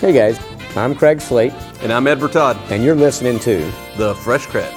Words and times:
Hey 0.00 0.12
guys, 0.12 0.38
I'm 0.76 0.94
Craig 0.94 1.20
Slate, 1.20 1.52
And 1.82 1.92
I'm 1.92 2.06
Edward 2.06 2.30
Todd, 2.32 2.56
and 2.70 2.84
you're 2.84 2.94
listening 2.94 3.40
to 3.40 3.58
the 3.96 4.14
Fresh 4.16 4.46
Cred. 4.46 4.72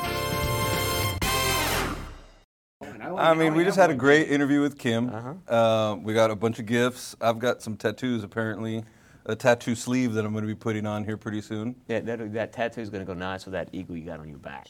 I 2.82 3.36
mean, 3.36 3.54
we 3.54 3.64
just 3.64 3.78
had 3.78 3.92
a 3.92 3.94
great 3.96 4.30
interview 4.30 4.62
with 4.62 4.80
Kim. 4.80 5.12
Uh, 5.48 5.96
we 6.02 6.16
got 6.16 6.32
a 6.32 6.36
bunch 6.36 6.58
of 6.58 6.66
gifts. 6.66 7.16
I've 7.22 7.38
got 7.38 7.62
some 7.62 7.78
tattoos, 7.78 8.24
apparently. 8.24 8.84
A 9.28 9.36
tattoo 9.36 9.76
sleeve 9.76 10.14
that 10.14 10.26
I'm 10.26 10.32
going 10.32 10.44
to 10.44 10.48
be 10.48 10.56
putting 10.56 10.88
on 10.88 11.04
here 11.04 11.18
pretty 11.18 11.42
soon. 11.42 11.76
Yeah, 11.88 12.00
that, 12.00 12.34
that 12.34 12.78
is 12.80 12.90
gonna 12.90 13.06
go 13.06 13.14
nice 13.14 13.46
with 13.46 13.54
that 13.54 13.70
eagle 13.74 13.96
you 13.96 14.06
got 14.06 14.20
on 14.20 14.28
your 14.28 14.40
back. 14.40 14.68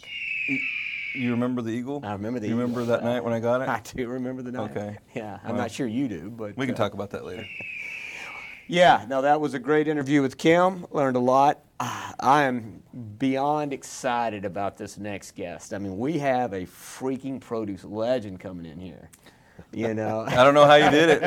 You 1.15 1.31
remember 1.31 1.61
the 1.61 1.71
eagle? 1.71 2.01
I 2.03 2.11
remember 2.11 2.39
the 2.41 2.49
You 2.49 2.55
remember 2.55 2.81
eagle. 2.81 2.97
that 2.97 3.03
night 3.05 3.23
when 3.23 3.33
I 3.33 3.39
got 3.39 3.61
it? 3.61 3.69
I 3.69 3.81
do 3.95 4.09
remember 4.09 4.41
the 4.41 4.51
night. 4.51 4.71
Okay. 4.71 4.97
Yeah, 5.13 5.39
I'm 5.43 5.51
Well, 5.53 5.61
not 5.61 5.71
sure 5.71 5.87
you 5.87 6.09
do, 6.09 6.29
but 6.29 6.57
We 6.57 6.65
can 6.65 6.75
uh, 6.75 6.77
talk 6.77 6.93
about 6.93 7.11
that 7.11 7.23
later. 7.23 7.47
Yeah, 8.67 9.05
no, 9.07 9.21
that 9.21 9.41
was 9.41 9.53
a 9.53 9.59
great 9.59 9.87
interview 9.87 10.21
with 10.21 10.37
Kim. 10.37 10.85
Learned 10.91 11.17
a 11.17 11.19
lot. 11.19 11.59
Ah, 11.79 12.13
I 12.19 12.43
am 12.43 12.83
beyond 13.17 13.73
excited 13.73 14.45
about 14.45 14.77
this 14.77 14.97
next 14.97 15.35
guest. 15.35 15.73
I 15.73 15.77
mean, 15.77 15.97
we 15.97 16.19
have 16.19 16.53
a 16.53 16.61
freaking 16.61 17.41
produce 17.41 17.83
legend 17.83 18.39
coming 18.39 18.65
in 18.65 18.79
here. 18.79 19.09
You 19.73 19.93
know, 19.93 20.25
I 20.27 20.43
don't 20.43 20.53
know 20.53 20.65
how 20.65 20.75
you 20.75 20.89
did 20.89 21.09
it. 21.09 21.23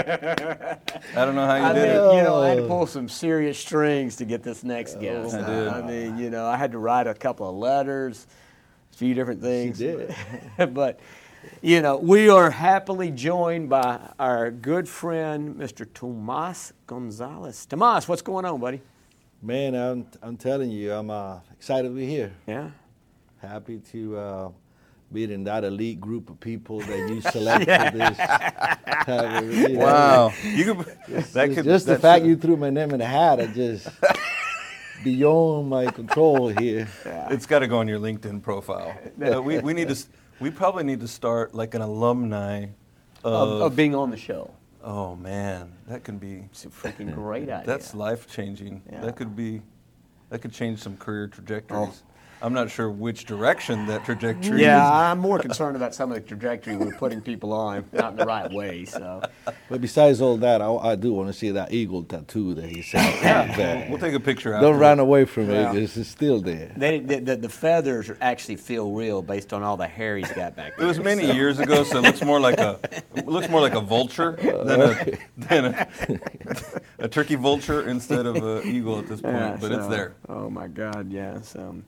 I 1.16 1.24
don't 1.24 1.34
know 1.34 1.46
how 1.46 1.56
you 1.56 1.62
I 1.62 1.72
did 1.72 1.88
mean, 1.88 2.10
it. 2.10 2.16
you 2.16 2.22
know, 2.22 2.42
I 2.42 2.50
had 2.50 2.58
to 2.58 2.66
pull 2.66 2.86
some 2.86 3.08
serious 3.08 3.58
strings 3.58 4.16
to 4.16 4.24
get 4.24 4.42
this 4.42 4.64
next 4.64 5.00
guest. 5.00 5.34
I 5.34 5.46
did. 5.46 5.68
I 5.68 5.82
mean, 5.82 6.18
you 6.18 6.30
know, 6.30 6.46
I 6.46 6.56
had 6.56 6.72
to 6.72 6.78
write 6.78 7.06
a 7.06 7.14
couple 7.14 7.48
of 7.48 7.56
letters, 7.56 8.26
a 8.92 8.96
few 8.96 9.14
different 9.14 9.40
things. 9.40 9.78
did. 9.78 10.14
but, 10.72 11.00
you 11.62 11.80
know, 11.82 11.96
we 11.96 12.28
are 12.28 12.50
happily 12.50 13.10
joined 13.10 13.68
by 13.68 14.00
our 14.18 14.50
good 14.50 14.88
friend, 14.88 15.56
Mr. 15.56 15.86
Tomas 15.92 16.72
Gonzalez. 16.86 17.66
Tomas, 17.66 18.08
what's 18.08 18.22
going 18.22 18.44
on, 18.44 18.60
buddy? 18.60 18.80
Man, 19.42 19.74
I'm, 19.74 20.06
I'm 20.22 20.36
telling 20.36 20.70
you, 20.70 20.92
I'm 20.92 21.10
uh, 21.10 21.38
excited 21.52 21.88
to 21.88 21.94
be 21.94 22.06
here. 22.06 22.32
Yeah. 22.46 22.70
Happy 23.42 23.78
to 23.92 24.16
uh, 24.16 24.48
be 25.12 25.24
in 25.24 25.44
that 25.44 25.64
elite 25.64 26.00
group 26.00 26.30
of 26.30 26.41
people 26.41 26.80
that 26.80 27.08
you 27.10 27.20
select 27.32 27.64
for 27.64 27.98
this. 27.98 28.19
Uh, 29.06 29.42
you 29.44 29.78
Wow. 29.78 30.32
You 30.42 30.64
could, 30.64 30.78
that 30.78 30.97
Just, 31.08 31.34
could, 31.34 31.64
just 31.64 31.84
the 31.84 31.92
that's- 31.97 32.00
fact 32.00 32.24
you 32.24 32.36
threw 32.36 32.56
my 32.56 32.70
name 32.70 32.91
in 32.92 33.00
the 33.00 33.04
hat, 33.04 33.38
I 33.38 33.47
just 33.48 33.86
beyond 35.04 35.69
my 35.69 35.86
control 35.86 36.48
here. 36.48 36.88
It's 37.30 37.44
got 37.44 37.58
to 37.58 37.66
go 37.66 37.78
on 37.80 37.88
your 37.88 37.98
LinkedIn 37.98 38.41
profile. 38.42 38.97
Uh, 39.22 39.42
we, 39.42 39.58
we 39.58 39.74
need 39.74 39.88
to. 39.88 39.97
We 40.40 40.50
probably 40.50 40.84
need 40.84 41.00
to 41.00 41.08
start 41.08 41.54
like 41.54 41.74
an 41.74 41.82
alumni 41.82 42.66
Of, 43.22 43.32
of. 43.32 43.60
of 43.62 43.77
being 43.77 43.94
on 43.94 44.10
the 44.10 44.16
show. 44.16 44.50
oh 44.82 45.16
man, 45.16 45.72
that 45.88 46.04
can 46.04 46.18
be. 46.18 46.44
It's 46.50 46.64
a 46.64 46.68
freaking 46.68 47.14
great 47.14 47.42
idea. 47.48 47.62
That's 47.64 47.94
life 47.94 48.30
changing. 48.30 48.82
Yeah. 48.91 49.00
That 49.00 49.16
could 49.16 49.34
be, 49.36 49.62
that 50.30 50.41
could 50.42 50.52
change 50.52 50.80
some 50.80 50.96
career 50.96 51.30
Oh. 51.70 51.92
Trajectories. 52.45 52.47
I'm 52.47 52.53
not 52.53 52.70
sure 52.70 52.91
which 52.91 53.25
direction 53.25 53.87
that 53.87 54.05
trajectory 54.05 54.56
is. 54.56 54.61
yeah, 54.61 54.84
is. 54.84 54.91
I'm 54.92 55.19
more 55.19 55.39
concerned 55.39 55.77
about 55.77 55.95
some 55.95 56.12
of 56.12 56.17
the 56.17 56.28
trajectory 56.28 56.77
we're 56.77 56.92
putting 56.92 57.20
people 57.20 57.53
on, 57.53 57.84
not 57.92 58.12
in 58.12 58.17
the 58.19 58.27
right 58.27 58.50
way. 58.50 58.84
So, 58.84 59.23
But 59.69 59.81
besides 59.81 60.20
all 60.20 60.37
that, 60.39 60.61
I, 60.62 60.72
I 60.75 60.97
do 60.97 61.12
want 61.12 61.28
to 61.28 61.33
see 61.33 61.50
that 61.53 61.72
eagle 61.72 62.03
tattoo 62.05 62.55
that 62.55 62.67
he 62.69 62.83
said. 62.83 63.55
We'll, 63.55 63.91
we'll 63.91 63.98
take 63.98 64.15
a 64.15 64.20
picture 64.20 64.53
after. 64.55 64.67
Don't 64.67 64.78
run 64.78 64.98
away 64.98 65.25
from 65.25 65.50
Yeah. 65.50 65.72
it. 65.72 65.83
It's, 65.83 65.97
it's 65.97 66.09
still 66.09 66.41
there. 66.41 66.72
they, 66.77 66.98
the, 66.98 67.20
the, 67.20 67.37
the 67.37 67.48
feathers 67.48 68.11
actually 68.20 68.56
feel 68.56 68.92
real 68.92 69.22
based 69.22 69.53
on 69.53 69.62
all 69.62 69.77
the 69.77 69.87
hair 69.87 70.17
he's 70.17 70.31
got 70.33 70.56
back 70.56 70.77
there. 70.77 70.84
It 70.84 70.89
was 70.89 70.98
many 70.98 71.33
years 71.33 71.59
ago, 71.59 71.84
so 71.84 71.98
it 71.98 72.03
looks 72.03 72.22
more 72.22 72.41
like 72.41 72.59
a 72.59 72.78
it 73.15 73.27
looks 73.27 73.48
more 73.48 73.61
like 73.61 73.75
a 73.75 73.81
vulture 73.81 74.33
than 74.65 74.81
a 74.81 75.19
than 75.37 75.65
a, 75.67 75.89
a 76.98 77.09
turkey 77.09 77.34
vulture 77.37 77.89
instead 77.89 78.27
of 78.27 78.37
an 78.37 78.67
eagle 78.67 78.98
at 78.98 79.06
this 79.09 79.20
point. 79.20 79.34
Yeah, 79.34 79.56
but 79.61 79.72
it's 79.72 79.87
there. 79.89 80.15
Oh 80.28 80.50
my 80.50 80.69
God, 80.69 81.11
yes. 81.12 81.55
Um, 81.56 81.84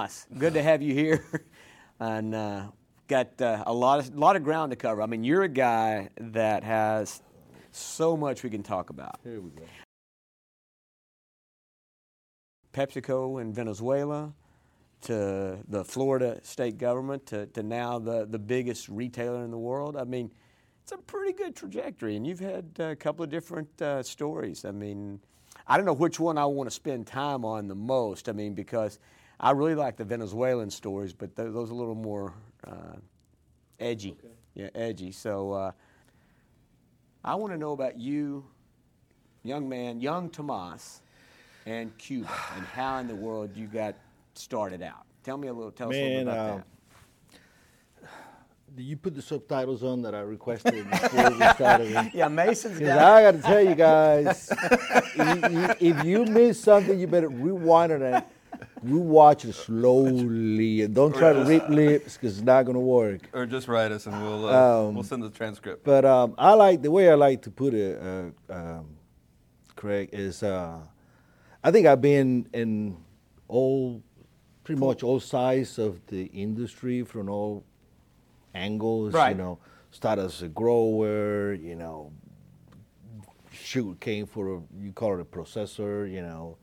Tomas, 0.00 0.26
good 0.38 0.54
to 0.54 0.62
have 0.62 0.80
you 0.80 0.94
here, 0.94 1.22
and 2.00 2.34
uh, 2.34 2.62
got 3.06 3.40
uh, 3.42 3.64
a 3.66 3.72
lot 3.72 3.98
of 3.98 4.16
lot 4.16 4.34
of 4.34 4.42
ground 4.42 4.70
to 4.70 4.76
cover. 4.76 5.02
I 5.02 5.06
mean, 5.06 5.24
you're 5.24 5.42
a 5.42 5.48
guy 5.48 6.08
that 6.18 6.64
has 6.64 7.20
so 7.70 8.16
much 8.16 8.42
we 8.42 8.48
can 8.48 8.62
talk 8.62 8.88
about. 8.88 9.20
Here 9.22 9.40
we 9.42 9.50
go. 9.50 9.62
PepsiCo 12.72 13.42
in 13.42 13.52
Venezuela, 13.52 14.32
to 15.02 15.58
the 15.68 15.84
Florida 15.84 16.40
state 16.42 16.78
government, 16.78 17.26
to, 17.26 17.46
to 17.48 17.62
now 17.62 17.98
the, 17.98 18.24
the 18.24 18.38
biggest 18.38 18.88
retailer 18.88 19.44
in 19.44 19.50
the 19.50 19.58
world. 19.58 19.96
I 19.96 20.04
mean, 20.04 20.30
it's 20.82 20.92
a 20.92 20.96
pretty 20.96 21.34
good 21.34 21.54
trajectory, 21.54 22.16
and 22.16 22.26
you've 22.26 22.40
had 22.40 22.70
a 22.78 22.96
couple 22.96 23.22
of 23.22 23.30
different 23.30 23.82
uh, 23.82 24.02
stories. 24.02 24.64
I 24.64 24.70
mean, 24.70 25.20
I 25.66 25.76
don't 25.76 25.84
know 25.84 25.92
which 25.92 26.18
one 26.18 26.38
I 26.38 26.46
want 26.46 26.70
to 26.70 26.74
spend 26.74 27.06
time 27.06 27.44
on 27.44 27.68
the 27.68 27.74
most. 27.74 28.30
I 28.30 28.32
mean, 28.32 28.54
because 28.54 28.98
I 29.42 29.52
really 29.52 29.74
like 29.74 29.96
the 29.96 30.04
Venezuelan 30.04 30.70
stories, 30.70 31.14
but 31.14 31.34
th- 31.34 31.48
those 31.52 31.70
are 31.70 31.72
a 31.72 31.76
little 31.76 31.94
more 31.94 32.34
uh, 32.66 32.96
edgy. 33.78 34.14
Yeah, 34.54 34.68
edgy. 34.74 35.12
So 35.12 35.52
uh, 35.52 35.72
I 37.24 37.34
want 37.36 37.54
to 37.54 37.58
know 37.58 37.72
about 37.72 37.98
you, 37.98 38.44
young 39.42 39.66
man, 39.66 39.98
young 40.02 40.28
Tomas, 40.28 41.00
and 41.64 41.96
Cuba, 41.96 42.28
and 42.54 42.66
how 42.66 42.98
in 42.98 43.08
the 43.08 43.14
world 43.14 43.56
you 43.56 43.66
got 43.66 43.94
started 44.34 44.82
out. 44.82 45.06
Tell 45.24 45.38
me 45.38 45.48
a 45.48 45.52
little. 45.54 45.70
Tell 45.70 45.88
us 45.88 45.96
a 45.96 46.18
little 46.18 46.32
about 46.32 46.50
uh, 46.50 46.56
that. 46.56 46.66
Did 48.76 48.82
you 48.84 48.96
put 48.98 49.14
the 49.14 49.22
subtitles 49.22 49.82
on 49.82 50.02
that 50.02 50.14
I 50.14 50.20
requested 50.20 50.88
before 50.88 51.30
we 51.30 51.48
started? 51.48 52.10
Yeah, 52.14 52.28
Mason's 52.28 52.78
Because 52.78 52.94
got. 52.94 53.12
I 53.12 53.22
got 53.22 53.30
to 53.32 53.42
tell 53.42 53.60
you 53.62 53.74
guys, 53.74 54.52
if, 54.62 55.82
if 55.82 56.04
you 56.04 56.24
miss 56.26 56.60
something, 56.60 57.00
you 57.00 57.06
better 57.08 57.28
rewind 57.28 57.90
it 57.90 58.24
and 58.82 58.90
rewatch 58.92 59.44
it 59.44 59.54
slowly. 59.54 60.82
And 60.82 60.94
don't 60.94 61.14
try 61.14 61.32
to 61.32 61.44
rip 61.44 61.68
lips 61.68 62.14
because 62.16 62.38
it's 62.38 62.44
not 62.44 62.64
going 62.64 62.74
to 62.74 62.80
work. 62.80 63.22
Or 63.32 63.46
just 63.46 63.68
write 63.68 63.92
us 63.92 64.06
and 64.06 64.20
we'll 64.22 64.48
uh, 64.48 64.86
Um, 64.88 64.94
we'll 64.94 65.04
send 65.04 65.22
the 65.22 65.30
transcript. 65.30 65.84
But 65.84 66.04
um, 66.04 66.34
I 66.38 66.54
like 66.54 66.82
the 66.82 66.90
way 66.90 67.10
I 67.10 67.14
like 67.14 67.42
to 67.42 67.50
put 67.50 67.74
it, 67.74 68.00
uh, 68.00 68.52
um, 68.52 68.86
Craig, 69.76 70.10
is 70.12 70.42
uh, 70.42 70.78
I 71.62 71.70
think 71.70 71.86
I've 71.86 72.00
been 72.02 72.48
in 72.52 72.96
all, 73.48 74.02
pretty 74.64 74.80
much 74.80 75.02
all 75.02 75.20
sides 75.20 75.78
of 75.78 76.04
the 76.06 76.24
industry 76.26 77.02
from 77.02 77.28
all 77.28 77.64
angles. 78.54 79.14
Right. 79.14 79.30
You 79.30 79.42
know, 79.42 79.58
start 79.90 80.18
as 80.18 80.42
a 80.42 80.48
grower, 80.48 81.54
you 81.54 81.74
know, 81.74 82.12
sugar 83.52 83.94
cane 84.00 84.26
for 84.26 84.56
a, 84.56 84.60
you 84.80 84.92
call 84.92 85.14
it 85.14 85.20
a 85.20 85.24
processor, 85.24 86.10
you 86.10 86.22
know. 86.22 86.56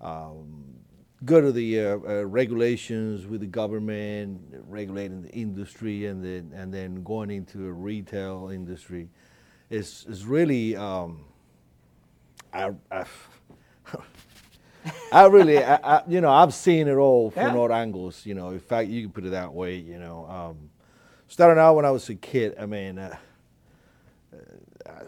Um, 0.00 0.64
go 1.24 1.40
to 1.40 1.52
the 1.52 1.80
uh, 1.80 1.84
uh, 1.98 2.24
regulations 2.26 3.26
with 3.26 3.40
the 3.40 3.46
government, 3.46 4.40
regulating 4.68 5.22
the 5.22 5.30
industry, 5.30 6.06
and 6.06 6.24
then 6.24 6.52
and 6.54 6.72
then 6.72 7.02
going 7.02 7.30
into 7.30 7.58
the 7.58 7.72
retail 7.72 8.50
industry, 8.52 9.08
is 9.70 10.06
is 10.08 10.24
really 10.26 10.76
um, 10.76 11.24
I. 12.52 12.72
I 12.90 13.04
I 15.12 15.26
really, 15.26 15.62
I, 15.62 15.76
I, 15.76 16.02
you 16.08 16.20
know, 16.20 16.30
I've 16.30 16.54
seen 16.54 16.88
it 16.88 16.94
all 16.94 17.30
from 17.30 17.42
Yeah. 17.42 17.56
all 17.56 17.72
angles. 17.72 18.26
You 18.26 18.34
know, 18.34 18.50
in 18.50 18.60
fact, 18.60 18.88
you 18.88 19.02
can 19.02 19.12
put 19.12 19.24
it 19.24 19.30
that 19.30 19.52
way. 19.52 19.76
You 19.76 19.98
know, 19.98 20.26
um, 20.28 20.70
starting 21.28 21.60
out 21.60 21.74
when 21.76 21.84
I 21.84 21.90
was 21.90 22.08
a 22.10 22.14
kid, 22.14 22.56
I 22.60 22.66
mean, 22.66 22.98
uh, 22.98 23.16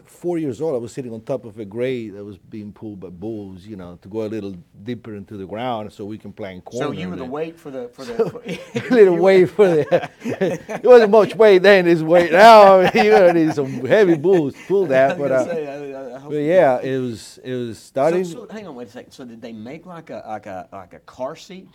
four 0.05 0.37
years 0.37 0.61
old, 0.61 0.75
I 0.75 0.77
was 0.77 0.91
sitting 0.91 1.13
on 1.13 1.21
top 1.21 1.45
of 1.45 1.59
a 1.59 1.65
grade 1.65 2.13
that 2.15 2.23
was 2.23 2.37
being 2.37 2.71
pulled 2.71 2.99
by 2.99 3.09
bulls. 3.09 3.65
You 3.65 3.75
know, 3.75 3.97
to 4.01 4.07
go 4.07 4.23
a 4.23 4.27
little 4.27 4.55
deeper 4.83 5.15
into 5.15 5.37
the 5.37 5.45
ground 5.45 5.91
so 5.93 6.05
we 6.05 6.17
can 6.17 6.33
plant 6.33 6.65
corn. 6.65 6.83
So 6.83 6.91
you 6.91 7.09
were 7.09 7.15
the 7.15 7.25
weight 7.25 7.59
for 7.59 7.71
the 7.71 7.89
for 7.89 8.05
the. 8.05 8.13
a 8.89 8.93
little 8.93 9.17
weight 9.17 9.49
for 9.49 9.67
the. 9.67 10.09
it 10.21 10.83
wasn't 10.83 11.11
much 11.11 11.35
weight 11.35 11.63
then. 11.63 11.87
It's 11.87 12.01
weight 12.01 12.31
now. 12.31 12.79
I 12.79 12.91
mean, 12.93 13.05
you're 13.05 13.19
gonna 13.19 13.45
need 13.45 13.53
some 13.53 13.85
heavy 13.85 14.15
bulls 14.15 14.53
to 14.53 14.59
pull 14.67 14.85
that. 14.87 15.17
But, 15.17 15.31
uh, 15.31 15.45
Say, 15.45 15.67
I, 15.67 16.15
I 16.17 16.19
but 16.19 16.35
yeah, 16.35 16.79
it 16.81 16.97
was 16.97 17.39
it 17.43 17.53
was 17.53 17.77
starting. 17.77 18.25
So, 18.25 18.47
so 18.47 18.53
hang 18.53 18.67
on, 18.67 18.75
wait 18.75 18.87
a 18.87 18.91
second. 18.91 19.11
So 19.11 19.25
did 19.25 19.41
they 19.41 19.53
make 19.53 19.85
like 19.85 20.09
a 20.09 20.23
like 20.27 20.45
a 20.45 20.67
like 20.71 20.93
a 20.93 20.99
car 20.99 21.35
seat 21.35 21.67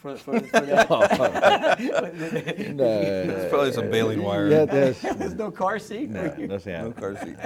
for 0.00 0.16
for, 0.16 0.40
for 0.40 0.60
that? 0.60 1.76
No, 2.74 2.84
There's 2.84 3.50
probably 3.50 3.72
some 3.72 3.90
baling 3.90 4.22
wire. 4.22 4.48
yeah, 4.48 4.64
there's, 4.64 5.00
There's 5.16 5.34
no 5.34 5.50
car 5.50 5.78
seat. 5.78 6.10
no, 6.10 6.28
that's 6.46 6.66
no 6.66 6.92
car 6.92 7.16
seat. 7.22 7.36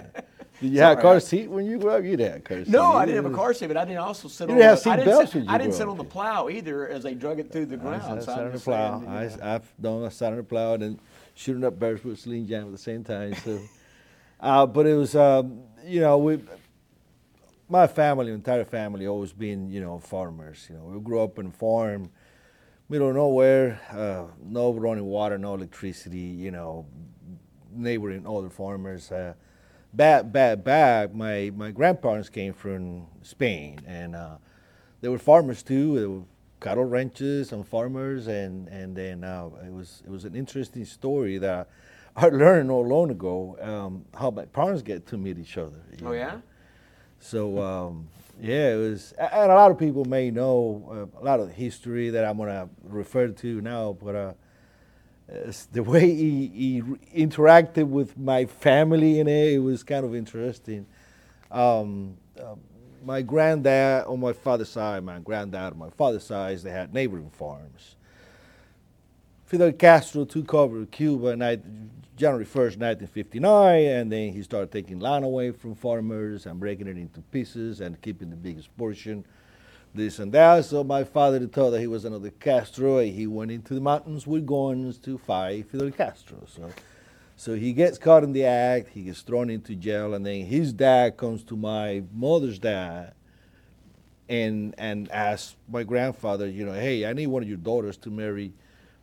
Did 0.61 0.73
you 0.73 0.81
have 0.81 0.99
a 0.99 1.03
car 1.03 1.19
seat 1.21 1.51
when 1.51 1.67
you 1.67 1.79
grew 1.79 1.91
up? 1.91 2.05
You 2.05 2.17
didn't 2.17 2.33
have 2.33 2.41
a 2.41 2.43
car 2.45 2.59
seat. 2.65 2.69
No, 2.69 2.93
I 2.93 3.07
didn't 3.07 3.25
have 3.25 3.33
a 3.33 3.37
car 3.37 3.53
seat, 3.55 3.67
but 3.67 3.77
I 3.77 3.85
didn't 3.85 3.99
also 3.99 4.29
sit 4.29 4.49
You 4.49 4.55
on. 4.55 4.59
didn't 4.61 4.71
have 4.71 4.83
the, 4.85 4.91
I 4.91 4.93
seat 4.95 4.97
didn't 5.01 5.07
belts 5.13 5.33
sit, 5.33 5.35
when 5.39 5.45
you 5.49 5.51
I 5.55 5.59
didn't 5.59 5.75
sit 5.75 5.89
on 5.89 5.97
the 5.97 6.05
plow 6.05 6.49
either 6.49 6.89
as 6.89 7.03
they 7.03 7.15
drug 7.15 7.41
it 7.41 7.51
through 7.51 7.67
the 7.67 7.77
ground. 7.77 8.23
sat 8.23 8.23
so 8.23 8.33
I'm 8.33 8.47
on 8.47 8.53
the 8.53 8.59
plow. 8.61 9.01
saying, 9.01 9.11
I, 9.11 9.25
you 9.25 9.31
know. 9.37 9.37
I've 9.43 9.73
done 9.83 10.05
I 10.05 10.09
sat 10.11 10.31
on 10.33 10.37
the 10.39 10.45
plow 10.45 10.75
and 10.75 10.99
shooting 11.35 11.65
up 11.65 11.79
bears 11.79 12.05
with 12.05 12.21
sling 12.21 12.47
jam 12.47 12.67
at 12.67 12.73
the 12.73 12.79
same 12.79 13.03
time. 13.03 13.35
So, 13.35 13.59
uh, 14.41 14.67
but 14.67 14.87
it 14.87 14.95
was, 14.95 15.17
um, 15.17 15.61
you 15.85 16.01
know, 16.01 16.19
we, 16.19 16.39
my 17.69 17.87
family, 17.89 18.31
entire 18.31 18.65
family, 18.65 19.07
always 19.09 19.33
been, 19.33 19.71
you 19.71 19.81
know, 19.81 19.99
farmers. 19.99 20.67
You 20.71 20.77
know, 20.77 20.85
we 20.85 21.01
grew 21.01 21.21
up 21.21 21.39
in 21.41 21.47
a 21.47 21.51
farm, 21.51 22.11
middle 22.89 23.09
of 23.09 23.15
nowhere, 23.15 23.81
uh, 23.91 24.25
no 24.43 24.73
running 24.73 25.05
water, 25.05 25.39
no 25.39 25.55
electricity. 25.55 26.19
You 26.19 26.51
know, 26.51 26.87
neighboring 27.73 28.27
other 28.27 28.51
farmers. 28.51 29.11
Uh, 29.11 29.35
back, 29.93 30.31
back, 30.31 30.65
back. 30.65 31.15
My 31.15 31.51
my 31.55 31.71
grandparents 31.71 32.29
came 32.29 32.53
from 32.53 33.07
Spain, 33.23 33.81
and 33.87 34.15
uh, 34.15 34.37
they 35.01 35.09
were 35.09 35.19
farmers 35.19 35.63
too. 35.63 35.99
They 35.99 36.07
were 36.07 36.23
cattle 36.61 36.85
ranches 36.85 37.53
and 37.53 37.67
farmers, 37.67 38.27
and 38.27 38.69
and 38.69 38.97
then 38.97 39.25
uh, 39.25 39.51
it 39.65 39.73
was 39.73 40.03
it 40.07 40.11
was 40.11 40.25
an 40.25 40.35
interesting 40.35 40.85
story 40.85 41.39
that 41.39 41.69
I 42.17 42.29
learned 42.43 42.69
not 42.69 42.87
long 42.87 43.11
ago 43.11 43.57
um, 43.61 44.05
how 44.19 44.31
my 44.31 44.45
parents 44.47 44.83
get 44.83 45.07
to 45.09 45.19
meet 45.19 45.39
each 45.39 45.59
other. 45.59 45.81
Oh 46.05 46.13
yeah. 46.13 46.39
So 47.21 47.61
um, 47.61 48.09
yeah, 48.41 48.75
it 48.75 48.77
was, 48.77 49.13
and 49.13 49.51
a 49.51 49.55
lot 49.55 49.71
of 49.71 49.79
people 49.79 50.05
may 50.05 50.31
know 50.31 51.11
uh, 51.17 51.21
a 51.21 51.25
lot 51.25 51.41
of 51.41 51.51
history 51.53 52.11
that 52.11 52.25
I'm 52.25 52.37
gonna 52.37 52.69
refer 52.83 53.29
to 53.29 53.61
now, 53.61 53.97
but 54.01 54.15
uh, 54.15 54.33
the 55.73 55.83
way 55.83 56.15
he, 56.15 56.47
he, 56.49 56.83
interacted 57.27 57.89
with 57.89 58.19
my 58.19 58.47
family 58.47 59.21
in 59.21 59.29
it, 59.29 59.55
it 59.55 59.59
was 59.59 59.83
kind 59.83 60.05
of 60.05 60.15
interesting. 60.15 60.87
Um, 61.51 62.17
uh, 62.39 62.57
my 63.05 63.23
granddad 63.23 64.07
on 64.07 64.21
my 64.21 64.33
father's 64.33 64.71
side, 64.71 65.05
my 65.05 65.19
granddad 65.19 65.73
on 65.73 65.79
my 65.79 65.91
father's 65.91 66.25
side, 66.25 66.59
they 66.59 66.71
had 66.71 66.93
neighboring 66.93 67.31
farms. 67.31 67.97
Fidel 69.55 69.71
Castro 69.71 70.25
took 70.25 70.53
over 70.53 70.85
Cuba 70.85 71.37
January 72.17 72.45
1st, 72.45 72.77
1959, 72.77 73.85
and 73.85 74.11
then 74.11 74.33
he 74.33 74.43
started 74.43 74.73
taking 74.73 74.99
land 74.99 75.25
away 75.25 75.53
from 75.53 75.77
farmers 75.77 76.47
and 76.47 76.59
breaking 76.59 76.89
it 76.89 76.97
into 76.97 77.21
pieces 77.31 77.81
and 77.81 78.03
keeping 78.03 78.31
the 78.31 78.37
biggest 78.37 78.77
portion, 78.77 79.25
this 79.95 80.19
and 80.19 80.33
that. 80.33 80.65
So 80.65 80.83
my 80.83 81.05
father 81.05 81.39
thought 81.47 81.71
that 81.71 81.79
he 81.79 81.87
was 81.87 82.05
another 82.05 82.31
Castro, 82.31 82.99
and 82.99 83.15
he 83.15 83.29
went 83.29 83.53
into 83.53 83.75
the 83.75 83.81
mountains 83.81 84.27
with 84.27 84.45
guns 84.45 84.99
to 84.99 85.19
fight 85.19 85.71
Fidel 85.71 85.93
Castro. 85.93 86.39
So, 86.49 86.73
so 87.37 87.55
he 87.55 87.73
gets 87.73 87.97
caught 87.97 88.25
in 88.25 88.33
the 88.33 88.47
act, 88.47 88.89
he 88.89 89.03
gets 89.03 89.23
thrown 89.23 89.51
into 89.51 89.77
jail, 89.77 90.15
and 90.15 90.27
then 90.27 90.47
his 90.47 90.73
dad 90.73 91.17
comes 91.17 91.45
to 91.45 91.57
my 91.57 92.03
mother's 92.13 92.59
dad 92.59 93.13
and 94.29 94.75
and 94.79 95.09
asks 95.13 95.55
my 95.69 95.85
grandfather, 95.85 96.49
you 96.49 96.67
know, 96.67 96.73
hey, 96.73 97.07
I 97.07 97.13
need 97.13 97.29
one 97.29 97.45
of 97.45 97.49
your 97.49 97.59
daughters 97.59 97.97
to 97.99 98.11
marry 98.11 98.53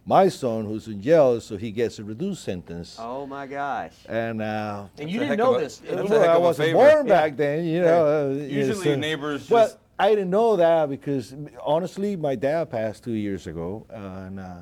my 0.05 0.29
son 0.29 0.65
who's 0.65 0.87
in 0.87 1.01
jail, 1.01 1.39
so 1.39 1.57
he 1.57 1.71
gets 1.71 1.99
a 1.99 2.03
reduced 2.03 2.43
sentence. 2.43 2.97
Oh 2.99 3.25
my 3.27 3.45
gosh! 3.47 3.93
And 4.07 4.41
uh, 4.41 4.87
and 4.97 5.09
you 5.09 5.19
didn't 5.19 5.37
know 5.37 5.55
a, 5.55 5.59
this. 5.59 5.81
Well, 5.89 6.29
I 6.29 6.37
wasn't 6.37 6.73
born 6.73 7.07
yeah. 7.07 7.13
back 7.13 7.37
then, 7.37 7.65
you 7.65 7.81
know. 7.81 8.31
Uh, 8.31 8.33
Usually 8.33 8.83
so, 8.83 8.95
neighbors. 8.95 9.49
Well, 9.49 9.67
just... 9.67 9.77
I 9.99 10.09
didn't 10.09 10.31
know 10.31 10.55
that 10.55 10.89
because 10.89 11.35
honestly, 11.61 12.15
my 12.15 12.35
dad 12.35 12.71
passed 12.71 13.03
two 13.03 13.13
years 13.13 13.45
ago, 13.45 13.85
uh, 13.91 13.95
and 13.95 14.39
uh, 14.39 14.55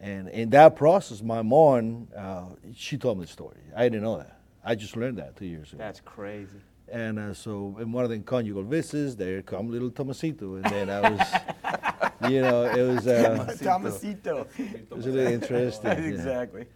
and 0.00 0.28
in 0.30 0.50
that 0.50 0.76
process, 0.76 1.22
my 1.22 1.42
mom 1.42 2.08
uh, 2.16 2.44
she 2.74 2.96
told 2.96 3.18
me 3.18 3.26
the 3.26 3.30
story. 3.30 3.60
I 3.76 3.84
didn't 3.84 4.02
know 4.02 4.18
that. 4.18 4.38
I 4.64 4.74
just 4.74 4.96
learned 4.96 5.18
that 5.18 5.36
two 5.36 5.46
years 5.46 5.72
ago. 5.72 5.78
That's 5.78 6.00
crazy. 6.00 6.62
And 6.90 7.18
uh, 7.18 7.34
so 7.34 7.76
in 7.80 7.92
one 7.92 8.04
of 8.04 8.10
the 8.10 8.18
conjugal 8.18 8.62
visits, 8.62 9.14
there 9.14 9.42
come 9.42 9.70
little 9.70 9.90
Tomasito, 9.90 10.56
and 10.56 10.64
then 10.64 10.90
I 10.90 11.10
was, 11.10 12.30
you 12.30 12.42
know, 12.42 12.64
it 12.64 12.82
was 12.82 13.06
uh, 13.06 13.54
Tomasito. 13.58 14.46
It 14.58 14.90
was 14.90 15.06
really 15.06 15.32
interesting. 15.32 15.90
exactly. 15.90 16.66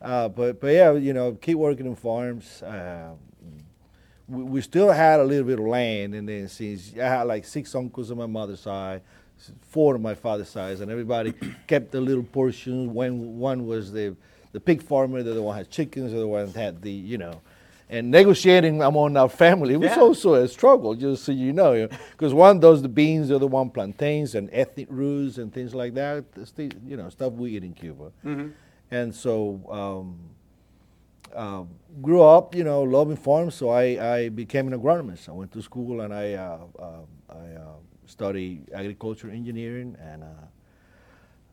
Uh, 0.00 0.28
but 0.28 0.60
but 0.60 0.68
yeah, 0.68 0.92
you 0.92 1.12
know, 1.12 1.32
keep 1.32 1.56
working 1.56 1.86
in 1.86 1.96
farms. 1.96 2.62
Uh, 2.62 3.12
we, 4.28 4.42
we, 4.42 4.60
still 4.60 4.90
had 4.90 5.20
a 5.20 5.24
little 5.24 5.46
bit 5.46 5.58
of 5.58 5.64
land, 5.64 6.14
and 6.14 6.28
then 6.28 6.48
since 6.48 6.92
I 6.96 7.08
had 7.08 7.22
like 7.22 7.44
six 7.44 7.74
uncles 7.74 8.10
on 8.10 8.18
my 8.18 8.26
mother's 8.26 8.60
side, 8.60 9.00
four 9.62 9.94
on 9.94 10.02
my 10.02 10.14
father's 10.14 10.50
side, 10.50 10.80
and 10.80 10.90
everybody 10.90 11.32
kept 11.66 11.94
a 11.94 12.00
little 12.00 12.22
portion. 12.22 12.92
When 12.92 13.38
one 13.38 13.66
was 13.66 13.90
the 13.90 14.16
the 14.52 14.60
pig 14.60 14.82
farmer, 14.82 15.22
the 15.22 15.30
other 15.30 15.42
one 15.42 15.56
had 15.56 15.70
chickens, 15.70 16.12
the 16.12 16.18
other 16.18 16.26
one 16.26 16.52
had 16.52 16.82
the 16.82 16.92
you 16.92 17.16
know 17.18 17.40
and 17.88 18.10
negotiating 18.10 18.82
among 18.82 19.16
our 19.16 19.28
family 19.28 19.76
was 19.76 19.90
yeah. 19.90 20.00
also 20.00 20.34
a 20.34 20.48
struggle, 20.48 20.94
just 20.94 21.24
so 21.24 21.32
you 21.32 21.52
know, 21.52 21.88
because 22.12 22.34
one 22.34 22.58
does 22.58 22.82
the 22.82 22.88
beans, 22.88 23.28
the 23.28 23.36
other 23.36 23.46
one 23.46 23.70
plantains 23.70 24.34
and 24.34 24.50
ethnic 24.52 24.88
roots 24.90 25.38
and 25.38 25.52
things 25.52 25.74
like 25.74 25.94
that. 25.94 26.32
The, 26.32 26.70
you 26.86 26.96
know, 26.96 27.08
stuff 27.10 27.34
we 27.34 27.56
eat 27.56 27.64
in 27.64 27.74
Cuba, 27.74 28.10
mm-hmm. 28.24 28.48
and 28.90 29.14
so 29.14 29.60
um, 29.70 30.18
uh, 31.34 31.64
grew 32.02 32.22
up, 32.22 32.54
you 32.54 32.64
know, 32.64 32.82
loving 32.82 33.16
farms. 33.16 33.54
So 33.54 33.68
I, 33.68 34.14
I 34.16 34.28
became 34.30 34.66
an 34.66 34.78
agronomist. 34.78 35.28
I 35.28 35.32
went 35.32 35.52
to 35.52 35.62
school 35.62 36.00
and 36.00 36.12
I 36.12 36.34
uh, 36.34 36.58
uh, 36.78 36.84
I 37.30 37.54
uh, 37.54 37.72
studied 38.06 38.68
agriculture 38.74 39.30
engineering 39.30 39.96
and 40.00 40.24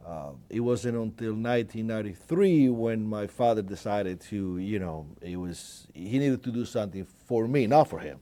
uh, 0.05 0.31
it 0.49 0.59
wasn't 0.59 0.97
until 0.97 1.33
1993 1.33 2.69
when 2.69 3.07
my 3.07 3.27
father 3.27 3.61
decided 3.61 4.19
to, 4.19 4.57
you 4.57 4.79
know, 4.79 5.07
it 5.21 5.37
was 5.37 5.87
he 5.93 6.19
needed 6.19 6.43
to 6.43 6.51
do 6.51 6.65
something 6.65 7.05
for 7.25 7.47
me, 7.47 7.67
not 7.67 7.87
for 7.89 7.99
him, 7.99 8.19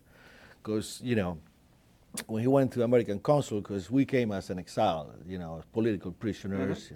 because 0.61 0.99
you 1.03 1.15
know, 1.15 1.37
when 2.27 2.41
he 2.41 2.47
went 2.47 2.71
to 2.73 2.83
American 2.83 3.19
consul, 3.19 3.61
because 3.61 3.89
we 3.89 4.05
came 4.05 4.31
as 4.31 4.49
an 4.49 4.59
exile, 4.59 5.13
you 5.27 5.39
know, 5.39 5.57
as 5.59 5.65
political 5.65 6.11
prisoners. 6.11 6.85
Mm-hmm. 6.85 6.95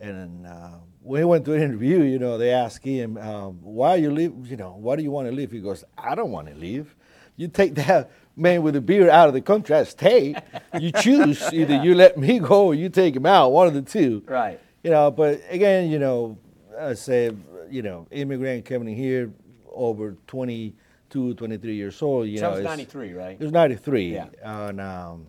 And 0.00 0.46
uh, 0.46 0.76
when 1.02 1.20
he 1.20 1.24
went 1.24 1.44
to 1.46 1.54
an 1.54 1.62
interview, 1.62 2.02
you 2.02 2.20
know, 2.20 2.38
they 2.38 2.50
asked 2.50 2.84
him, 2.84 3.16
um, 3.16 3.58
"Why 3.62 3.96
you 3.96 4.12
leave? 4.12 4.32
You 4.46 4.56
know, 4.56 4.76
why 4.78 4.94
do 4.96 5.02
you 5.02 5.10
want 5.10 5.28
to 5.28 5.34
leave?" 5.34 5.50
He 5.50 5.60
goes, 5.60 5.82
"I 5.96 6.14
don't 6.14 6.30
want 6.30 6.46
to 6.48 6.54
leave. 6.54 6.94
You 7.38 7.46
take 7.46 7.76
that 7.76 8.10
man 8.36 8.62
with 8.62 8.74
a 8.76 8.80
beard 8.80 9.08
out 9.08 9.28
of 9.28 9.34
the 9.34 9.40
country. 9.40 9.76
I 9.76 9.84
stay. 9.84 10.34
You 10.78 10.90
choose 10.92 11.40
either 11.52 11.82
you 11.82 11.94
let 11.94 12.18
me 12.18 12.40
go 12.40 12.66
or 12.66 12.74
you 12.74 12.88
take 12.88 13.14
him 13.14 13.24
out. 13.24 13.52
One 13.52 13.68
of 13.68 13.74
the 13.74 13.82
two. 13.82 14.24
Right. 14.26 14.60
You 14.82 14.90
know, 14.90 15.10
but 15.10 15.40
again, 15.48 15.88
you 15.88 16.00
know, 16.00 16.36
I 16.78 16.94
say, 16.94 17.30
you 17.70 17.82
know, 17.82 18.08
immigrant 18.10 18.64
coming 18.64 18.94
here 18.94 19.30
over 19.72 20.16
22, 20.26 21.34
23 21.34 21.74
years 21.74 22.02
old. 22.02 22.28
You 22.28 22.38
so 22.38 22.50
know, 22.50 22.52
it 22.54 22.56
was 22.56 22.64
93, 22.64 23.12
right? 23.12 23.36
It 23.38 23.40
was 23.40 23.52
93. 23.52 24.14
Yeah. 24.14 24.26
And, 24.42 24.80
um, 24.80 25.26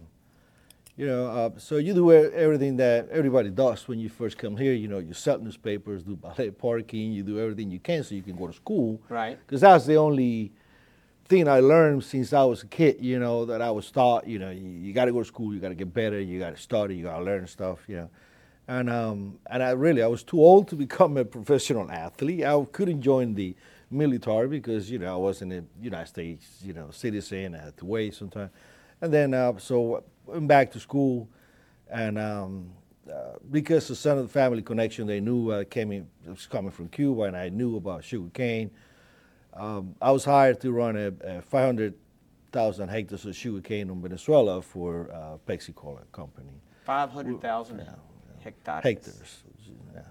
you 0.98 1.06
know, 1.06 1.28
uh, 1.28 1.50
so 1.58 1.78
you 1.78 1.94
do 1.94 2.12
everything 2.12 2.78
that 2.78 3.08
everybody 3.10 3.52
does 3.52 3.88
when 3.88 4.00
you 4.00 4.10
first 4.10 4.38
come 4.38 4.58
here. 4.58 4.74
You 4.74 4.88
know, 4.88 4.98
you 4.98 5.14
sell 5.14 5.38
newspapers, 5.38 6.04
do 6.04 6.16
ballet 6.16 6.50
parking, 6.50 7.14
you 7.14 7.22
do 7.22 7.40
everything 7.40 7.70
you 7.70 7.80
can 7.80 8.04
so 8.04 8.16
you 8.16 8.24
can 8.24 8.36
go 8.36 8.48
to 8.48 8.54
school. 8.54 9.00
Right. 9.10 9.38
Because 9.46 9.62
that's 9.62 9.86
the 9.86 9.96
only 9.96 10.52
thing 11.30 11.48
I 11.48 11.60
learned 11.60 12.04
since 12.04 12.34
I 12.34 12.44
was 12.44 12.64
a 12.64 12.66
kid, 12.66 12.98
you 13.00 13.20
know, 13.20 13.46
that 13.46 13.62
I 13.62 13.70
was 13.70 13.90
taught, 13.92 14.28
you 14.28 14.40
know, 14.40 14.50
you, 14.50 14.68
you 14.68 14.94
got 14.94 15.06
to 15.06 15.12
go 15.12 15.20
to 15.20 15.26
school, 15.26 15.54
you 15.54 15.60
got 15.60 15.70
to 15.70 15.76
get 15.76 15.94
better, 15.94 16.20
you 16.20 16.40
got 16.40 16.56
to 16.56 16.62
study, 16.62 16.96
you 16.96 17.04
got 17.04 17.20
to 17.20 17.24
learn 17.24 17.46
stuff, 17.46 17.80
you 17.88 17.98
know. 17.98 18.10
And, 18.68 18.90
um, 18.90 19.40
and 19.50 19.64
I 19.64 19.72
really, 19.72 20.02
I 20.02 20.08
was 20.08 20.24
too 20.24 20.42
old 20.42 20.68
to 20.70 20.76
become 20.88 21.18
a 21.18 21.24
professional 21.24 21.90
athlete. 21.90 22.44
I 22.44 22.66
couldn't 22.72 23.02
join 23.02 23.36
the 23.36 23.56
military 23.92 24.48
because, 24.48 24.90
you 24.90 24.98
know, 24.98 25.14
I 25.14 25.18
wasn't 25.18 25.54
a 25.54 25.64
United 25.80 26.08
States, 26.08 26.62
you 26.64 26.74
know, 26.74 26.90
citizen. 26.90 27.56
I 27.56 27.66
had 27.66 27.78
to 27.78 27.86
wait 27.86 28.16
sometime. 28.16 28.50
And 29.02 29.14
then, 29.14 29.34
uh, 29.34 29.58
so 29.60 30.04
went 30.26 30.48
back 30.48 30.72
to 30.72 30.80
school 30.80 31.30
and 31.92 32.18
um, 32.18 32.72
uh, 33.12 33.34
because 33.50 33.88
the 33.88 33.96
son 33.96 34.18
of 34.18 34.24
the 34.24 34.34
family 34.34 34.62
connection, 34.62 35.08
they 35.08 35.20
knew 35.20 35.54
I 35.54 35.64
came 35.64 35.92
in, 35.92 36.08
was 36.28 36.48
coming 36.48 36.72
from 36.72 36.90
Cuba 36.90 37.24
and 37.24 37.38
I 37.38 37.50
knew 37.50 37.78
about 37.78 38.04
sugar 38.04 38.30
cane 38.34 38.72
um, 39.54 39.96
I 40.02 40.12
was 40.12 40.26
hired 40.26 40.62
to 40.62 40.72
run 40.72 40.96
a, 40.96 41.12
a 41.38 41.42
500,000 41.42 42.90
hectares 42.90 43.26
of 43.26 43.36
sugarcane 43.36 43.90
in 43.90 44.02
Venezuela 44.02 44.62
for 44.62 45.10
uh, 45.12 45.38
Pepsi-Cola 45.48 46.02
company. 46.12 46.62
500,000 46.86 47.80
yeah, 47.80 47.86
hectares. 48.44 48.84
Hectares. 48.84 49.44
Yeah. 49.94 50.02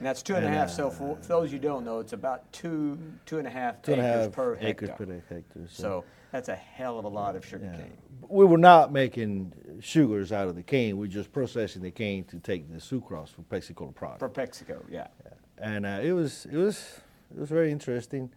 And 0.00 0.06
that's 0.06 0.22
two 0.22 0.34
and, 0.34 0.46
and 0.46 0.54
a 0.54 0.58
half. 0.58 0.68
Uh, 0.68 0.72
so 0.72 0.90
for, 0.90 1.18
those 1.28 1.52
you 1.52 1.58
don't 1.58 1.84
know, 1.84 2.00
it's 2.00 2.14
about 2.14 2.50
two 2.52 2.98
two 3.26 3.36
and 3.36 3.46
a 3.46 3.50
half 3.50 3.82
two 3.82 3.92
acres 3.92 4.04
and 4.04 4.14
a 4.14 4.22
half 4.22 4.32
per 4.32 4.56
acres 4.58 4.88
hectare. 4.88 5.06
per 5.06 5.12
hectare. 5.28 5.68
So. 5.68 5.82
so. 5.82 6.04
that's 6.32 6.48
a 6.48 6.56
hell 6.56 6.98
of 6.98 7.04
a 7.04 7.08
lot 7.08 7.36
of 7.36 7.44
sugar 7.44 7.66
yeah. 7.66 7.76
cane. 7.76 7.98
We 8.26 8.46
were 8.46 8.56
not 8.56 8.92
making 8.92 9.52
sugars 9.80 10.32
out 10.32 10.48
of 10.48 10.54
the 10.54 10.62
cane. 10.62 10.96
We 10.96 11.06
were 11.06 11.12
just 11.12 11.32
processing 11.32 11.82
the 11.82 11.90
cane 11.90 12.24
to 12.24 12.38
take 12.38 12.72
the 12.72 12.78
sucrose 12.78 13.28
for 13.28 13.42
Pepsi-Cola 13.42 13.92
product. 13.92 14.20
For 14.20 14.30
PepsiCo, 14.30 14.82
yeah. 14.88 15.08
yeah. 15.24 15.32
And 15.58 15.84
uh, 15.84 16.00
it 16.02 16.12
was 16.12 16.46
it 16.50 16.56
was 16.56 17.00
it 17.30 17.38
was 17.38 17.50
very 17.50 17.70
interesting. 17.70 18.30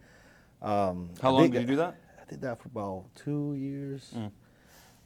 Um, 0.64 1.10
How 1.20 1.30
long 1.30 1.50
did 1.50 1.60
you 1.60 1.66
do 1.66 1.76
that? 1.76 1.96
I 2.20 2.30
did 2.30 2.40
that 2.40 2.60
for 2.60 2.68
about 2.68 3.04
two 3.14 3.54
years. 3.54 4.12
Mm. 4.16 4.30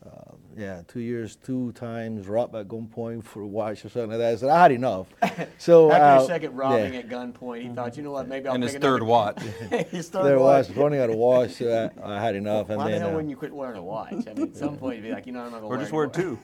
Uh, 0.06 0.10
yeah, 0.56 0.82
two 0.86 1.00
years, 1.00 1.34
two 1.34 1.72
times, 1.72 2.28
robbed 2.28 2.54
at 2.54 2.68
gunpoint 2.68 3.24
for 3.24 3.42
a 3.42 3.46
watch 3.46 3.84
or 3.84 3.88
something 3.88 4.10
like 4.10 4.18
that. 4.18 4.32
I 4.32 4.36
said, 4.36 4.48
I 4.48 4.62
had 4.62 4.72
enough. 4.72 5.08
So 5.58 5.90
After 5.90 6.24
uh, 6.24 6.26
second 6.26 6.56
robbing 6.56 6.94
yeah. 6.94 7.00
at 7.00 7.08
gunpoint, 7.08 7.62
he 7.62 7.68
thought, 7.68 7.96
you 7.96 8.04
know 8.04 8.12
what, 8.12 8.28
maybe 8.28 8.46
I'll 8.46 8.54
and 8.54 8.62
his 8.62 8.76
third 8.76 9.02
watch. 9.02 9.40
his 9.90 10.08
third, 10.08 10.22
third 10.22 10.38
watch. 10.38 10.70
running 10.70 11.00
out 11.00 11.10
of 11.10 11.16
watch, 11.16 11.54
so 11.54 11.90
I, 12.04 12.14
I 12.14 12.20
had 12.20 12.36
enough. 12.36 12.68
Well, 12.68 12.78
why 12.78 12.84
and 12.84 12.94
the 12.94 12.98
hell 13.00 13.08
uh, 13.08 13.12
wouldn't 13.12 13.30
you 13.30 13.36
quit 13.36 13.52
wearing 13.52 13.76
a 13.76 13.82
watch? 13.82 14.12
I 14.12 14.34
mean, 14.34 14.48
at 14.48 14.56
some 14.56 14.76
point 14.76 14.96
you'd 14.96 15.04
be 15.04 15.10
like, 15.10 15.26
you 15.26 15.32
know, 15.32 15.40
I'm 15.40 15.50
not 15.50 15.60
going 15.60 15.62
to 15.62 15.68
wear 15.68 15.78
Or 15.78 15.80
just 15.80 15.92
wear 15.92 16.06
two. 16.06 16.38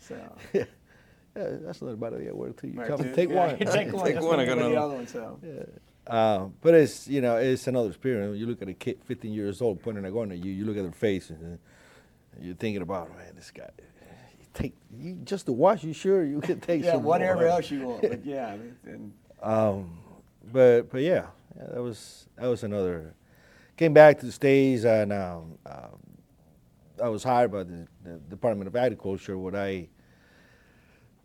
so. 0.00 0.16
Yeah. 0.52 0.64
Yeah, 1.36 1.48
that's 1.62 1.80
not 1.80 1.92
about 1.92 2.12
bad 2.12 2.20
idea. 2.20 2.34
Wear 2.34 2.50
two. 2.50 2.68
You 2.68 2.78
wear 2.78 2.88
come 2.88 3.02
two. 3.02 3.14
take 3.14 3.30
yeah, 3.30 3.46
one. 3.46 3.58
take 3.58 3.92
one. 3.92 4.04
Take 4.04 4.20
one. 4.20 4.40
I 4.40 4.44
got 4.44 4.58
another. 4.58 4.74
The 4.74 4.80
other 4.80 4.94
one, 4.94 5.06
so. 5.06 5.38
Yeah. 5.42 5.62
Uh, 6.06 6.46
but 6.60 6.74
it's 6.74 7.06
you 7.06 7.20
know 7.20 7.36
it's 7.36 7.66
another 7.66 7.88
experience. 7.88 8.38
You 8.38 8.46
look 8.46 8.62
at 8.62 8.68
a 8.68 8.74
kid, 8.74 8.98
15 9.04 9.32
years 9.32 9.62
old, 9.62 9.82
pointing 9.82 10.04
a 10.04 10.10
gun 10.10 10.32
at 10.32 10.44
you. 10.44 10.52
You 10.52 10.64
look 10.64 10.76
at 10.76 10.82
their 10.82 10.92
face, 10.92 11.30
and 11.30 11.58
you're 12.40 12.54
thinking 12.54 12.82
about, 12.82 13.10
man, 13.16 13.34
this 13.36 13.50
guy. 13.50 13.70
You 14.40 14.46
take 14.52 14.74
you, 14.96 15.14
just 15.24 15.46
to 15.46 15.52
watch. 15.52 15.84
You 15.84 15.92
sure 15.92 16.24
you 16.24 16.40
can 16.40 16.60
take 16.60 16.82
yeah, 16.84 16.96
whatever 16.96 17.40
more. 17.40 17.48
else 17.48 17.70
you 17.70 17.86
want. 17.86 18.02
But 18.02 18.24
yeah, 18.24 18.56
and, 18.84 19.12
um, 19.42 19.98
but 20.52 20.90
but 20.90 21.02
yeah, 21.02 21.26
yeah, 21.56 21.66
that 21.74 21.82
was 21.82 22.28
that 22.36 22.46
was 22.46 22.64
another. 22.64 23.14
Came 23.76 23.94
back 23.94 24.18
to 24.20 24.26
the 24.26 24.32
states 24.32 24.84
and 24.84 25.12
um, 25.12 25.58
uh, 25.64 25.88
I 27.02 27.08
was 27.08 27.24
hired 27.24 27.50
by 27.50 27.64
the, 27.64 27.86
the 28.04 28.18
Department 28.28 28.68
of 28.68 28.76
Agriculture, 28.76 29.36
where 29.36 29.56
I 29.56 29.88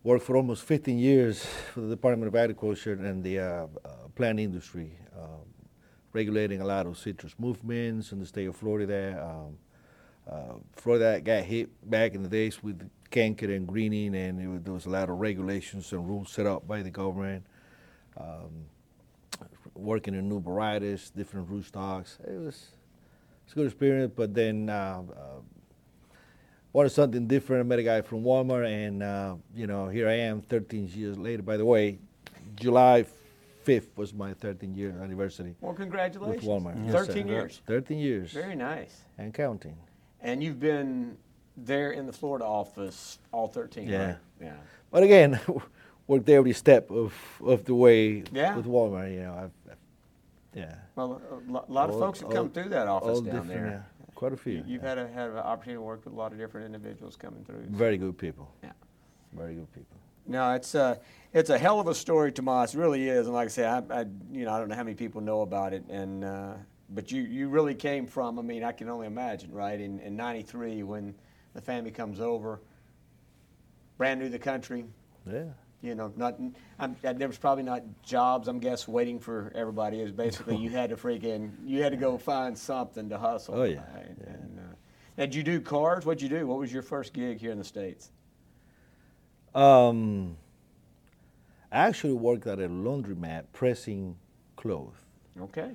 worked 0.02 0.24
for 0.24 0.36
almost 0.36 0.64
15 0.64 0.98
years 0.98 1.44
for 1.72 1.82
the 1.82 1.90
Department 1.90 2.26
of 2.28 2.34
Agriculture 2.34 2.94
and 2.94 3.22
the 3.22 3.38
uh, 3.38 3.66
uh, 3.84 4.07
plant 4.18 4.40
industry, 4.40 4.90
um, 5.16 5.46
regulating 6.12 6.60
a 6.60 6.64
lot 6.64 6.86
of 6.86 6.98
citrus 6.98 7.36
movements 7.38 8.10
in 8.10 8.18
the 8.18 8.26
state 8.26 8.48
of 8.48 8.56
Florida. 8.56 9.16
Um, 9.24 9.58
uh, 10.28 10.54
Florida 10.74 11.20
got 11.20 11.44
hit 11.44 11.68
back 11.88 12.14
in 12.14 12.24
the 12.24 12.28
days 12.28 12.60
with 12.60 12.90
canker 13.12 13.46
and 13.46 13.64
greening, 13.64 14.16
and 14.16 14.52
was, 14.52 14.62
there 14.62 14.74
was 14.74 14.86
a 14.86 14.90
lot 14.90 15.08
of 15.08 15.20
regulations 15.20 15.92
and 15.92 16.04
rules 16.06 16.32
set 16.32 16.46
up 16.46 16.66
by 16.66 16.82
the 16.82 16.90
government. 16.90 17.46
Um, 18.16 18.66
working 19.76 20.14
in 20.14 20.28
new 20.28 20.40
varieties, 20.40 21.12
different 21.14 21.48
rootstocks. 21.48 22.18
It 22.26 22.40
was 22.40 22.72
it's 23.44 23.52
a 23.52 23.54
good 23.54 23.66
experience, 23.66 24.12
but 24.16 24.34
then 24.34 24.68
uh, 24.68 25.02
uh, 25.12 25.40
wanted 26.72 26.88
something 26.88 27.28
different. 27.28 27.60
I 27.60 27.62
met 27.62 27.78
a 27.78 27.84
guy 27.84 28.00
from 28.02 28.24
Walmart, 28.24 28.66
and 28.66 29.00
uh, 29.00 29.36
you 29.54 29.68
know, 29.68 29.88
here 29.88 30.08
I 30.08 30.14
am, 30.14 30.42
13 30.42 30.90
years 30.92 31.16
later. 31.16 31.44
By 31.44 31.56
the 31.56 31.64
way, 31.64 32.00
July 32.56 33.04
5th 33.68 33.96
was 33.96 34.14
my 34.14 34.32
13 34.34 34.74
year 34.74 34.94
anniversary. 35.02 35.54
Well, 35.60 35.74
congratulations. 35.74 36.46
With 36.46 36.64
Walmart. 36.64 36.84
Yes, 36.84 37.06
13 37.06 37.26
sir. 37.26 37.32
years. 37.32 37.62
13 37.66 37.98
years. 37.98 38.32
Very 38.32 38.56
nice. 38.56 39.02
And 39.18 39.34
counting. 39.34 39.76
And 40.20 40.42
you've 40.42 40.58
been 40.58 41.16
there 41.56 41.92
in 41.92 42.06
the 42.06 42.12
Florida 42.12 42.44
office 42.44 43.18
all 43.32 43.48
13. 43.48 43.88
Yeah. 43.88 44.06
Right? 44.06 44.16
Yeah. 44.40 44.52
But 44.90 45.02
again, 45.02 45.40
worked 46.06 46.28
every 46.28 46.52
step 46.52 46.90
of, 46.90 47.12
of 47.44 47.64
the 47.64 47.74
way 47.74 48.24
yeah. 48.32 48.56
with 48.56 48.66
Walmart. 48.66 49.12
You 49.12 49.20
know, 49.20 49.34
I've, 49.34 49.70
I've 49.70 49.78
yeah. 50.54 50.74
Well, 50.96 51.20
a 51.48 51.72
lot 51.72 51.88
of 51.88 51.96
all, 51.96 52.00
folks 52.00 52.20
have 52.20 52.30
come 52.30 52.50
through 52.50 52.70
that 52.70 52.88
office 52.88 53.20
down 53.20 53.46
there. 53.46 53.84
Yeah. 54.00 54.04
Quite 54.14 54.32
a 54.32 54.36
few. 54.36 54.64
You, 54.66 54.80
have 54.80 54.82
yeah. 54.82 54.88
had 54.88 54.98
a, 54.98 55.08
had 55.08 55.30
an 55.30 55.36
opportunity 55.36 55.76
to 55.76 55.82
work 55.82 56.04
with 56.04 56.14
a 56.14 56.16
lot 56.16 56.32
of 56.32 56.38
different 56.38 56.66
individuals 56.66 57.14
coming 57.14 57.44
through. 57.44 57.64
Very 57.68 57.98
good 57.98 58.18
people. 58.18 58.50
Yeah. 58.64 58.72
Very 59.32 59.54
good 59.54 59.72
people. 59.72 59.96
No, 60.28 60.52
it's 60.52 60.74
a, 60.74 60.82
uh, 60.82 60.94
it's 61.32 61.50
a 61.50 61.58
hell 61.58 61.80
of 61.80 61.88
a 61.88 61.94
story, 61.94 62.32
Tomas. 62.32 62.74
It 62.74 62.78
really 62.78 63.08
is. 63.08 63.26
And 63.26 63.34
like 63.34 63.46
I 63.46 63.48
say, 63.48 63.66
I, 63.66 63.78
I, 63.90 64.06
you 64.32 64.44
know, 64.44 64.52
I 64.52 64.58
don't 64.58 64.68
know 64.68 64.74
how 64.74 64.82
many 64.82 64.94
people 64.94 65.20
know 65.20 65.42
about 65.42 65.72
it. 65.72 65.84
And, 65.88 66.24
uh, 66.24 66.54
but 66.90 67.12
you, 67.12 67.22
you 67.22 67.48
really 67.48 67.74
came 67.74 68.06
from, 68.06 68.38
I 68.38 68.42
mean, 68.42 68.64
I 68.64 68.72
can 68.72 68.88
only 68.88 69.06
imagine, 69.06 69.52
right? 69.52 69.78
In, 69.78 70.00
in 70.00 70.16
93 70.16 70.84
when 70.84 71.14
the 71.54 71.60
family 71.60 71.90
comes 71.90 72.20
over, 72.20 72.60
brand 73.98 74.20
new 74.20 74.28
the 74.28 74.38
country. 74.38 74.86
Yeah 75.30 75.44
you 75.82 75.94
know, 75.94 76.12
not 76.16 76.38
I'm, 76.78 76.96
there 77.02 77.28
was 77.28 77.38
probably 77.38 77.62
not 77.62 77.82
jobs. 78.02 78.48
I'm 78.48 78.58
guess 78.58 78.88
waiting 78.88 79.20
for 79.20 79.52
everybody. 79.54 80.00
It 80.00 80.04
was 80.04 80.12
basically 80.12 80.56
you 80.60 80.70
had 80.70 80.90
to 80.90 80.96
freaking 80.96 81.52
you 81.64 81.82
had 81.82 81.92
to 81.92 81.96
go 81.96 82.18
find 82.18 82.56
something 82.56 83.08
to 83.08 83.18
hustle. 83.18 83.54
Oh 83.54 83.64
yeah. 83.64 83.78
Right? 83.94 84.06
yeah. 84.20 84.32
And, 84.32 84.58
uh, 84.58 84.74
did 85.16 85.34
you 85.34 85.42
do 85.42 85.60
cars? 85.60 86.04
What'd 86.06 86.22
you 86.22 86.28
do? 86.28 86.46
What 86.46 86.58
was 86.58 86.72
your 86.72 86.82
first 86.82 87.12
gig 87.12 87.38
here 87.38 87.50
in 87.50 87.58
the 87.58 87.64
states? 87.64 88.10
Um, 89.54 90.36
I 91.70 91.86
actually 91.86 92.14
worked 92.14 92.46
at 92.46 92.58
a 92.58 92.68
laundromat 92.68 93.44
pressing 93.52 94.16
clothes. 94.56 94.94
Okay. 95.40 95.70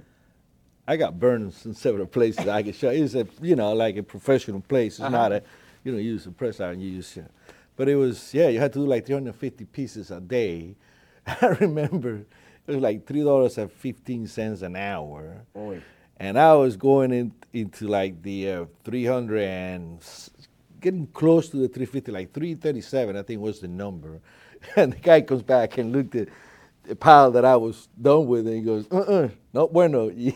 I 0.87 0.97
got 0.97 1.19
burns 1.19 1.65
in 1.65 1.73
several 1.73 2.05
places. 2.05 2.47
I 2.47 2.61
can 2.61 2.73
show. 2.73 2.89
It's 2.89 3.15
a 3.15 3.25
you 3.41 3.55
know 3.55 3.73
like 3.73 3.95
a 3.97 4.03
professional 4.03 4.61
place. 4.61 4.93
It's 4.93 5.01
uh-huh. 5.01 5.09
not 5.09 5.31
a 5.31 5.43
you 5.83 5.91
know 5.91 5.97
you 5.97 6.11
use 6.11 6.25
a 6.25 6.31
press 6.31 6.59
iron. 6.59 6.81
You 6.81 6.89
use. 6.89 7.15
You 7.15 7.23
know, 7.23 7.29
but 7.75 7.89
it 7.89 7.95
was, 7.95 8.33
yeah, 8.33 8.49
you 8.49 8.59
had 8.59 8.73
to 8.73 8.79
do 8.79 8.85
like 8.85 9.05
350 9.05 9.65
pieces 9.65 10.11
a 10.11 10.19
day. 10.19 10.75
I 11.27 11.47
remember 11.59 12.17
it 12.17 12.27
was 12.67 12.77
like 12.77 13.05
$3.15 13.05 14.61
an 14.61 14.75
hour. 14.75 15.45
And 16.17 16.39
I 16.39 16.53
was 16.53 16.77
going 16.77 17.11
in, 17.11 17.33
into 17.51 17.87
like 17.87 18.21
the 18.21 18.51
uh, 18.51 18.65
300 18.83 19.41
and 19.41 19.99
getting 20.83 21.07
close 21.07 21.49
to 21.49 21.57
the 21.57 21.67
350, 21.67 22.11
like 22.11 22.33
337, 22.33 23.15
I 23.17 23.23
think 23.23 23.41
was 23.41 23.59
the 23.59 23.67
number. 23.67 24.21
And 24.77 24.93
the 24.93 24.97
guy 24.97 25.19
comes 25.19 25.43
back 25.43 25.77
and 25.77 25.91
looked 25.91 26.15
at 26.15 26.29
the 26.83 26.95
pile 26.95 27.31
that 27.31 27.43
I 27.43 27.57
was 27.57 27.89
done 28.01 28.27
with, 28.27 28.47
and 28.47 28.55
he 28.55 28.61
goes, 28.61 28.87
uh 28.89 28.99
uh-uh, 28.99 29.25
uh, 29.25 29.29
no 29.51 29.67
bueno. 29.67 30.07
You're 30.09 30.33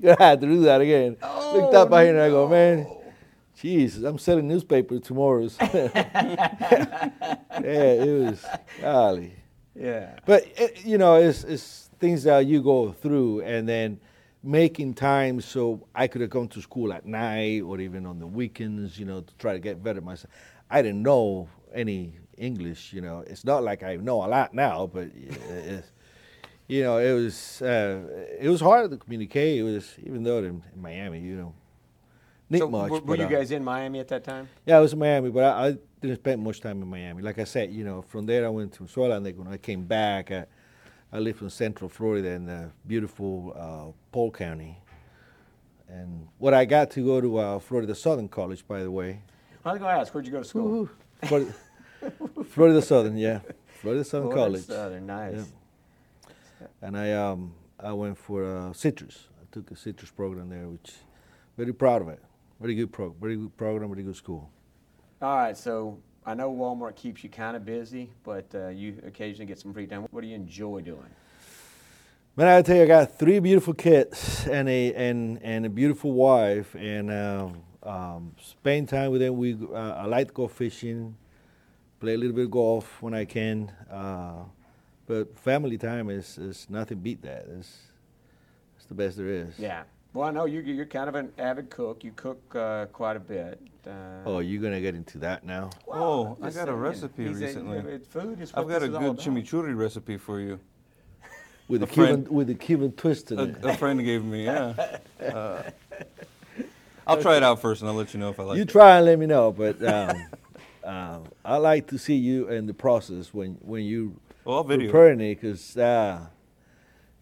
going 0.00 0.16
to 0.16 0.22
have 0.22 0.40
to 0.40 0.46
do 0.46 0.62
that 0.62 0.80
again. 0.80 1.18
Oh, 1.22 1.60
Looked 1.60 1.74
up 1.74 1.90
no. 1.90 1.96
at 1.98 2.06
him 2.06 2.14
and 2.14 2.24
I 2.24 2.30
go, 2.30 2.48
man, 2.48 2.86
Jesus, 3.54 4.02
I'm 4.02 4.18
selling 4.18 4.48
newspapers 4.48 5.02
tomorrow. 5.02 5.48
yeah, 5.60 5.90
it 7.60 8.24
was 8.24 8.46
golly. 8.80 9.34
Yeah. 9.74 10.18
But 10.24 10.46
it, 10.56 10.76
eh, 10.76 10.80
you 10.84 10.96
know, 10.96 11.16
it's 11.16 11.44
it's 11.44 11.90
things 11.98 12.22
that 12.22 12.46
you 12.46 12.62
go 12.62 12.92
through, 12.92 13.42
and 13.42 13.68
then 13.68 14.00
making 14.46 14.94
time 14.94 15.40
so 15.40 15.86
I 15.94 16.06
could 16.06 16.20
have 16.20 16.30
gone 16.30 16.48
to 16.48 16.62
school 16.62 16.92
at 16.92 17.04
night 17.04 17.62
or 17.62 17.80
even 17.80 18.06
on 18.06 18.18
the 18.18 18.26
weekends, 18.26 18.98
you 18.98 19.04
know, 19.04 19.20
to 19.20 19.34
try 19.38 19.52
to 19.52 19.58
get 19.58 19.82
better 19.82 20.00
myself. 20.00 20.32
I 20.70 20.82
didn't 20.82 21.02
know 21.02 21.48
any 21.74 22.14
English, 22.38 22.92
you 22.92 23.00
know. 23.00 23.24
It's 23.26 23.44
not 23.44 23.62
like 23.62 23.82
I 23.82 23.96
know 23.96 24.24
a 24.24 24.28
lot 24.28 24.54
now, 24.54 24.86
but 24.86 25.08
you 26.68 26.82
know, 26.82 26.98
it 26.98 27.12
was 27.12 27.60
uh, 27.62 28.00
it 28.40 28.48
was 28.48 28.60
hard 28.60 28.90
to 28.90 28.96
communicate. 28.96 29.58
It 29.58 29.62
was 29.62 29.94
even 30.02 30.22
though 30.22 30.38
in, 30.38 30.62
in 30.74 30.82
Miami, 30.82 31.20
you 31.20 31.36
know 31.36 31.54
Nick 32.48 32.60
so 32.60 32.68
much. 32.68 32.90
Were, 32.90 33.00
were 33.00 33.16
you 33.16 33.24
uh, 33.24 33.28
guys 33.28 33.50
in 33.50 33.64
Miami 33.64 34.00
at 34.00 34.08
that 34.08 34.24
time? 34.24 34.48
Yeah, 34.64 34.78
I 34.78 34.80
was 34.80 34.92
in 34.92 34.98
Miami, 34.98 35.30
but 35.30 35.44
I, 35.44 35.66
I, 35.68 35.76
didn't 36.00 36.18
spend 36.18 36.42
much 36.42 36.60
time 36.60 36.82
in 36.82 36.88
Miami. 36.88 37.22
Like 37.22 37.38
I 37.38 37.44
said, 37.44 37.72
you 37.72 37.82
know, 37.82 38.02
from 38.02 38.26
there 38.26 38.44
I 38.44 38.50
went 38.50 38.72
to 38.74 38.84
Suela, 38.84 39.20
when 39.36 39.48
I 39.48 39.56
came 39.56 39.84
back, 39.84 40.30
I, 40.30 40.44
I 41.16 41.18
lived 41.18 41.40
in 41.40 41.48
Central 41.48 41.88
Florida 41.88 42.28
in 42.28 42.44
the 42.44 42.70
beautiful 42.86 43.54
uh, 43.56 43.90
Polk 44.12 44.36
County. 44.36 44.76
And 45.88 46.28
what 46.36 46.52
I 46.52 46.66
got 46.66 46.90
to 46.90 47.02
go 47.02 47.22
to 47.22 47.38
uh, 47.38 47.58
Florida 47.58 47.94
Southern 47.94 48.28
College, 48.28 48.68
by 48.68 48.82
the 48.82 48.90
way. 48.90 49.22
I 49.64 49.72
was 49.72 49.78
going 49.78 49.94
to 49.94 49.98
ask, 49.98 50.12
where'd 50.12 50.26
you 50.26 50.32
go 50.32 50.42
to 50.42 50.44
school? 50.44 50.90
Florida, 51.24 51.54
Florida 52.50 52.82
Southern, 52.82 53.16
yeah, 53.16 53.40
Florida 53.80 54.04
Southern 54.04 54.30
Florida 54.30 54.44
College. 54.44 54.64
Southern, 54.66 55.06
nice. 55.06 55.46
Yeah. 56.60 56.66
And 56.82 56.98
I 56.98 57.12
um 57.12 57.54
I 57.80 57.94
went 57.94 58.18
for 58.18 58.44
uh, 58.44 58.74
citrus. 58.74 59.28
I 59.40 59.44
took 59.50 59.70
a 59.70 59.76
citrus 59.76 60.10
program 60.10 60.50
there, 60.50 60.68
which 60.68 60.96
very 61.56 61.72
proud 61.72 62.02
of 62.02 62.08
it. 62.08 62.22
Very 62.60 62.74
good 62.74 62.92
pro, 62.92 63.08
very 63.18 63.36
good 63.36 63.56
program, 63.56 63.88
very 63.88 64.02
good 64.02 64.16
school. 64.16 64.50
All 65.22 65.34
right, 65.34 65.56
so 65.56 65.98
I 66.28 66.34
know 66.34 66.52
Walmart 66.52 66.96
keeps 66.96 67.22
you 67.22 67.30
kind 67.30 67.56
of 67.56 67.64
busy, 67.64 68.10
but 68.24 68.52
uh, 68.52 68.68
you 68.68 69.00
occasionally 69.06 69.46
get 69.46 69.60
some 69.60 69.72
free 69.72 69.86
time. 69.86 70.08
What 70.10 70.22
do 70.22 70.26
you 70.26 70.34
enjoy 70.34 70.80
doing? 70.80 71.06
Man, 72.34 72.48
I 72.48 72.62
tell 72.62 72.76
you, 72.76 72.82
I 72.82 72.86
got 72.86 73.16
three 73.16 73.38
beautiful 73.38 73.74
kids 73.74 74.44
and 74.50 74.68
a 74.68 74.92
and 74.94 75.40
and 75.40 75.64
a 75.64 75.68
beautiful 75.68 76.10
wife, 76.10 76.74
and 76.74 77.12
uh, 77.12 77.48
um, 77.84 78.34
spend 78.42 78.88
time 78.88 79.12
with 79.12 79.20
them. 79.20 79.36
We 79.36 79.56
uh, 79.72 79.74
I 79.74 80.06
like 80.06 80.26
to 80.26 80.34
go 80.34 80.48
fishing, 80.48 81.16
play 82.00 82.14
a 82.14 82.18
little 82.18 82.34
bit 82.34 82.46
of 82.46 82.50
golf 82.50 83.00
when 83.00 83.14
I 83.14 83.24
can, 83.24 83.70
uh, 83.88 84.42
but 85.06 85.38
family 85.38 85.78
time 85.78 86.10
is 86.10 86.38
is 86.38 86.66
nothing 86.68 86.98
beat 86.98 87.22
that. 87.22 87.46
It's 87.56 87.78
it's 88.76 88.86
the 88.86 88.94
best 88.94 89.16
there 89.16 89.28
is. 89.28 89.56
Yeah. 89.60 89.84
Well, 90.16 90.26
I 90.26 90.30
know 90.30 90.46
you, 90.46 90.60
you're 90.60 90.86
kind 90.86 91.10
of 91.10 91.14
an 91.14 91.30
avid 91.36 91.68
cook. 91.68 92.02
You 92.02 92.10
cook 92.16 92.40
uh, 92.56 92.86
quite 92.86 93.18
a 93.18 93.20
bit. 93.20 93.60
Uh, 93.86 93.90
oh, 94.24 94.38
you're 94.38 94.62
gonna 94.62 94.80
get 94.80 94.94
into 94.94 95.18
that 95.18 95.44
now? 95.44 95.68
Well, 95.86 96.38
oh, 96.40 96.46
I 96.46 96.48
got 96.48 96.70
a 96.70 96.74
recipe 96.74 97.28
recently. 97.28 97.80
A, 97.80 97.98
food 97.98 98.40
is 98.40 98.50
I've 98.54 98.66
got 98.66 98.82
a 98.82 98.88
good 98.88 99.18
chimichurri 99.18 99.76
recipe 99.76 100.16
for 100.16 100.40
you. 100.40 100.58
With 101.68 101.82
a, 101.82 101.86
Cuban, 101.86 102.28
with 102.30 102.48
a 102.48 102.54
Cuban 102.54 102.92
twist 102.92 103.30
in 103.30 103.40
a, 103.40 103.42
it. 103.42 103.62
A 103.62 103.76
friend 103.76 104.02
gave 104.02 104.24
me, 104.24 104.44
yeah. 104.44 104.98
Uh, 105.20 105.62
I'll 107.06 107.20
try 107.20 107.36
it 107.36 107.42
out 107.42 107.60
first, 107.60 107.82
and 107.82 107.90
I'll 107.90 107.96
let 107.96 108.14
you 108.14 108.20
know 108.20 108.30
if 108.30 108.40
I 108.40 108.44
like 108.44 108.56
you 108.56 108.62
it. 108.62 108.68
You 108.68 108.72
try 108.72 108.96
and 108.96 109.04
let 109.04 109.18
me 109.18 109.26
know, 109.26 109.52
but 109.52 109.82
um, 109.84 110.26
um, 110.84 111.24
I 111.44 111.56
like 111.56 111.88
to 111.88 111.98
see 111.98 112.14
you 112.14 112.48
in 112.48 112.66
the 112.66 112.74
process 112.74 113.34
when 113.34 113.58
when 113.60 113.84
you 113.84 114.16
well, 114.44 114.64
preparing 114.64 115.20
it, 115.20 115.34
because 115.34 115.76
uh, 115.76 116.26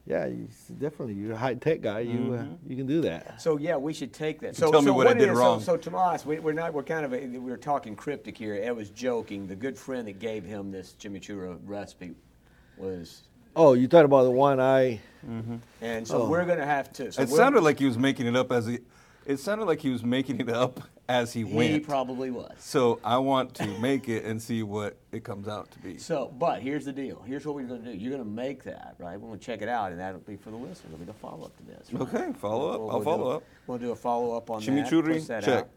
yeah, 0.07 0.27
you, 0.27 0.49
definitely. 0.79 1.15
You're 1.15 1.33
a 1.33 1.37
high 1.37 1.55
tech 1.55 1.81
guy. 1.81 2.01
You 2.01 2.13
uh, 2.13 2.39
mm-hmm. 2.39 2.53
uh, 2.53 2.57
you 2.67 2.77
can 2.77 2.87
do 2.87 3.01
that. 3.03 3.41
So 3.41 3.57
yeah, 3.57 3.77
we 3.77 3.95
should 3.95 4.13
take 4.13 4.39
that. 4.41 4.55
So 4.55 4.71
tell 4.71 4.83
me 4.83 4.91
what, 4.91 5.07
what 5.07 5.17
I 5.17 5.19
did 5.19 5.31
is, 5.31 5.39
wrong. 5.39 5.61
So, 5.61 5.73
so 5.73 5.77
Tomas, 5.79 6.27
we, 6.27 6.37
are 6.39 6.53
not. 6.53 6.75
We're 6.75 6.83
kind 6.83 7.07
of. 7.07 7.15
A, 7.15 7.27
we're 7.39 7.57
talking 7.57 7.97
cryptic 7.97 8.37
here. 8.37 8.55
Ed 8.55 8.73
was 8.73 8.91
joking. 8.91 9.47
The 9.47 9.57
good 9.57 9.79
friend 9.79 10.07
that 10.07 10.19
gave 10.19 10.45
him 10.45 10.71
this 10.71 10.95
chimichurri 11.01 11.59
recipe 11.65 12.15
was. 12.77 13.23
Oh, 13.57 13.73
you 13.73 13.89
talking 13.89 14.05
about 14.05 14.25
the 14.25 14.31
one 14.31 14.61
I. 14.61 15.01
Mm-hmm. 15.27 15.57
And 15.81 16.07
so 16.07 16.23
oh. 16.23 16.29
we're 16.29 16.45
going 16.45 16.59
to 16.59 16.67
have 16.67 16.93
to. 16.95 17.11
So 17.11 17.23
it 17.23 17.31
sounded 17.31 17.63
like 17.63 17.79
he 17.79 17.87
was 17.87 17.97
making 17.97 18.27
it 18.27 18.37
up 18.37 18.53
as 18.53 18.67
he. 18.67 18.81
It 19.25 19.39
sounded 19.39 19.65
like 19.65 19.81
he 19.81 19.89
was 19.89 20.05
making 20.05 20.39
it 20.39 20.51
up 20.51 20.83
as 21.09 21.33
he, 21.33 21.41
he 21.41 21.45
went. 21.45 21.71
He 21.71 21.81
probably 21.81 22.31
was. 22.31 22.53
So 22.59 23.01
I 23.05 23.19
want 23.19 23.55
to 23.55 23.67
make 23.79 24.09
it 24.09 24.25
and 24.25 24.41
see 24.41 24.63
what 24.63 24.97
it 25.13 25.25
comes 25.25 25.49
out 25.49 25.71
to 25.73 25.79
be. 25.79 25.99
So, 25.99 26.33
but 26.39 26.63
here's 26.63 26.85
the 26.85 26.93
deal. 26.93 27.23
Here's 27.27 27.45
what 27.45 27.55
we're 27.55 27.65
going 27.65 27.83
to 27.85 27.93
do. 27.93 27.99
You're 27.99 28.13
going 28.13 28.25
to 28.25 28.31
make 28.31 28.65
that, 28.65 28.95
right? 28.99 29.21
We're 29.21 29.29
going 29.29 29.39
to 29.39 29.45
check 29.45 29.63
it 29.63 29.69
out, 29.69 29.93
and 29.93 30.01
that'll 30.01 30.21
be 30.21 30.37
for 30.37 30.51
the 30.51 30.57
listeners. 30.57 30.87
It'll 30.87 30.99
be 30.99 31.05
the 31.05 31.13
follow 31.13 31.45
up 31.45 31.57
to 31.59 31.63
this. 31.65 31.93
Right? 31.93 32.15
Okay, 32.15 32.33
follow 32.39 32.71
up. 32.71 32.81
We'll, 32.81 32.91
I'll 32.91 32.97
we'll 32.97 33.05
follow 33.05 33.31
a, 33.31 33.37
up. 33.37 33.45
We'll 33.67 33.79
do 33.79 33.91
a 33.93 33.97
follow 33.97 34.37
up 34.37 34.51
on 34.51 34.63
Chimichurri, 34.63 35.27
that. 35.27 35.45
check. 35.45 35.65
Out. 35.65 35.69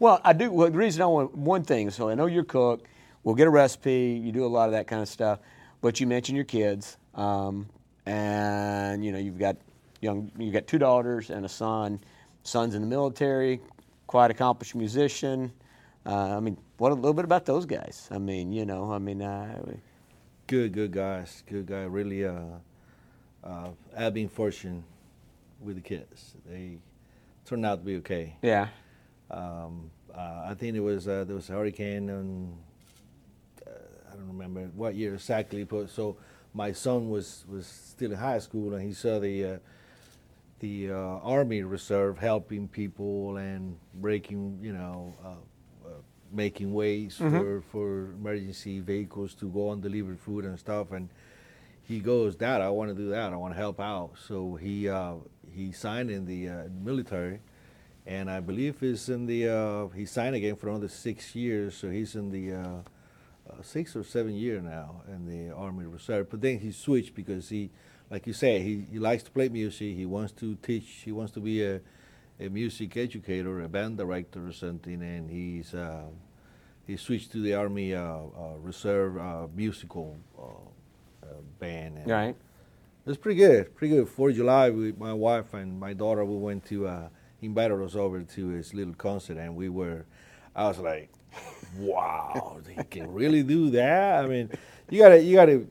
Well, 0.00 0.20
I 0.24 0.32
do. 0.32 0.50
Well, 0.50 0.70
the 0.70 0.78
reason 0.78 1.02
I 1.02 1.06
want 1.06 1.34
one 1.34 1.62
thing. 1.62 1.90
So 1.90 2.08
I 2.08 2.14
know 2.14 2.26
you're 2.26 2.44
cook. 2.44 2.86
We'll 3.22 3.34
get 3.34 3.46
a 3.46 3.50
recipe. 3.50 4.20
You 4.22 4.32
do 4.32 4.44
a 4.44 4.48
lot 4.48 4.66
of 4.66 4.72
that 4.72 4.86
kind 4.86 5.00
of 5.00 5.08
stuff. 5.08 5.40
But 5.80 6.00
you 6.00 6.06
mentioned 6.06 6.36
your 6.36 6.44
kids, 6.44 6.96
um, 7.14 7.66
and 8.06 9.04
you 9.04 9.12
know 9.12 9.18
you've 9.18 9.38
got 9.38 9.56
young. 10.00 10.30
You've 10.38 10.54
got 10.54 10.66
two 10.66 10.78
daughters 10.78 11.30
and 11.30 11.44
a 11.44 11.48
son. 11.48 12.00
Son's 12.42 12.74
in 12.74 12.82
the 12.82 12.88
military 12.88 13.60
quite 14.14 14.30
accomplished 14.30 14.76
musician. 14.76 15.52
Uh, 16.06 16.36
I 16.36 16.38
mean, 16.38 16.56
what 16.76 16.92
a 16.92 16.94
little 16.94 17.14
bit 17.14 17.24
about 17.24 17.44
those 17.46 17.66
guys. 17.66 18.08
I 18.12 18.18
mean, 18.18 18.52
you 18.52 18.64
know, 18.64 18.92
I 18.92 18.98
mean, 19.00 19.20
uh, 19.20 19.60
good, 20.46 20.72
good 20.72 20.92
guys, 20.92 21.42
good 21.50 21.66
guy. 21.66 21.82
Really, 21.82 22.24
uh, 22.24 22.62
uh, 23.42 23.70
I've 23.98 24.14
been 24.14 24.28
fortunate 24.28 24.84
with 25.60 25.74
the 25.74 25.82
kids. 25.82 26.36
They 26.46 26.78
turned 27.44 27.66
out 27.66 27.80
to 27.80 27.84
be 27.84 27.96
okay. 27.96 28.36
Yeah. 28.40 28.68
Um, 29.32 29.90
uh, 30.16 30.46
I 30.46 30.54
think 30.54 30.76
it 30.76 30.80
was 30.80 31.08
uh, 31.08 31.24
there 31.24 31.34
was 31.34 31.50
a 31.50 31.54
hurricane, 31.54 32.08
and 32.08 32.56
uh, 33.66 33.70
I 34.12 34.14
don't 34.14 34.28
remember 34.28 34.70
what 34.76 34.94
year 34.94 35.14
exactly. 35.14 35.64
But 35.64 35.90
so 35.90 36.18
my 36.52 36.70
son 36.70 37.10
was 37.10 37.44
was 37.48 37.66
still 37.66 38.12
in 38.12 38.18
high 38.18 38.38
school, 38.38 38.74
and 38.74 38.82
he 38.86 38.92
saw 38.92 39.18
the 39.18 39.44
uh, 39.44 39.58
the 40.60 40.90
uh, 40.90 40.94
Army 40.96 41.62
Reserve 41.62 42.18
helping 42.18 42.68
people 42.68 43.36
and 43.36 43.76
breaking, 43.94 44.58
you 44.62 44.72
know, 44.72 45.14
uh, 45.24 45.28
uh, 45.86 45.90
making 46.32 46.72
ways 46.72 47.18
Mm-hmm. 47.20 47.38
for 47.38 47.60
for 47.72 48.12
emergency 48.14 48.80
vehicles 48.80 49.34
to 49.34 49.48
go 49.48 49.72
and 49.72 49.82
deliver 49.82 50.14
food 50.16 50.44
and 50.44 50.58
stuff. 50.58 50.92
And 50.92 51.08
he 51.82 52.00
goes, 52.00 52.34
Dad, 52.34 52.60
I 52.60 52.70
want 52.70 52.90
to 52.90 52.94
do 52.94 53.10
that. 53.10 53.32
I 53.32 53.36
want 53.36 53.52
to 53.54 53.58
help 53.58 53.78
out. 53.80 54.12
So 54.26 54.54
he 54.54 54.88
uh, 54.88 55.14
he 55.52 55.72
signed 55.72 56.10
in 56.10 56.24
the 56.24 56.48
uh, 56.48 56.62
military, 56.82 57.40
and 58.06 58.30
I 58.30 58.40
believe 58.40 58.80
he's 58.80 59.08
in 59.08 59.26
the 59.26 59.48
uh, 59.48 59.88
he 59.88 60.06
signed 60.06 60.34
again 60.34 60.56
for 60.56 60.68
another 60.68 60.88
six 60.88 61.34
years. 61.34 61.76
So 61.76 61.90
he's 61.90 62.14
in 62.14 62.30
the 62.30 62.52
uh, 62.54 62.60
uh, 63.50 63.62
six 63.62 63.94
or 63.94 64.02
seven 64.02 64.34
year 64.34 64.60
now 64.62 65.02
in 65.08 65.26
the 65.26 65.54
Army 65.54 65.84
Reserve. 65.84 66.30
But 66.30 66.40
then 66.40 66.58
he 66.60 66.72
switched 66.72 67.14
because 67.14 67.50
he, 67.50 67.70
like 68.10 68.26
you 68.26 68.32
say, 68.32 68.60
he, 68.62 68.86
he 68.90 68.98
likes 68.98 69.22
to 69.24 69.30
play 69.30 69.48
music. 69.48 69.96
He 69.96 70.06
wants 70.06 70.32
to 70.34 70.56
teach. 70.56 71.02
He 71.04 71.12
wants 71.12 71.32
to 71.32 71.40
be 71.40 71.64
a, 71.64 71.80
a 72.38 72.48
music 72.48 72.96
educator, 72.96 73.62
a 73.62 73.68
band 73.68 73.98
director 73.98 74.46
or 74.46 74.52
something. 74.52 75.02
And 75.02 75.30
he's 75.30 75.74
uh, 75.74 76.04
he 76.86 76.96
switched 76.96 77.32
to 77.32 77.40
the 77.42 77.54
Army 77.54 77.94
uh, 77.94 78.02
uh, 78.02 78.54
Reserve 78.60 79.16
uh, 79.16 79.46
musical 79.54 80.16
uh, 80.38 81.26
uh, 81.26 81.40
band. 81.58 81.98
And 81.98 82.10
Right. 82.10 82.36
It 83.06 83.10
was 83.10 83.18
pretty 83.18 83.38
good, 83.38 83.74
pretty 83.74 83.94
good. 83.94 84.08
Fourth 84.08 84.30
of 84.30 84.36
July, 84.36 84.70
we, 84.70 84.92
my 84.92 85.12
wife 85.12 85.52
and 85.52 85.78
my 85.78 85.92
daughter, 85.92 86.24
we 86.24 86.36
went 86.36 86.64
to, 86.66 86.86
uh, 86.88 87.08
he 87.38 87.46
invited 87.46 87.78
us 87.82 87.94
over 87.94 88.22
to 88.22 88.48
his 88.48 88.72
little 88.72 88.94
concert, 88.94 89.36
and 89.36 89.54
we 89.54 89.68
were, 89.68 90.06
I 90.56 90.68
was 90.68 90.78
like, 90.78 91.10
wow, 91.78 92.60
they 92.64 92.82
can 92.84 93.12
really 93.12 93.42
do 93.42 93.68
that. 93.70 94.24
I 94.24 94.26
mean, 94.26 94.50
you 94.88 94.98
gotta, 95.00 95.20
you 95.20 95.34
gotta, 95.34 95.66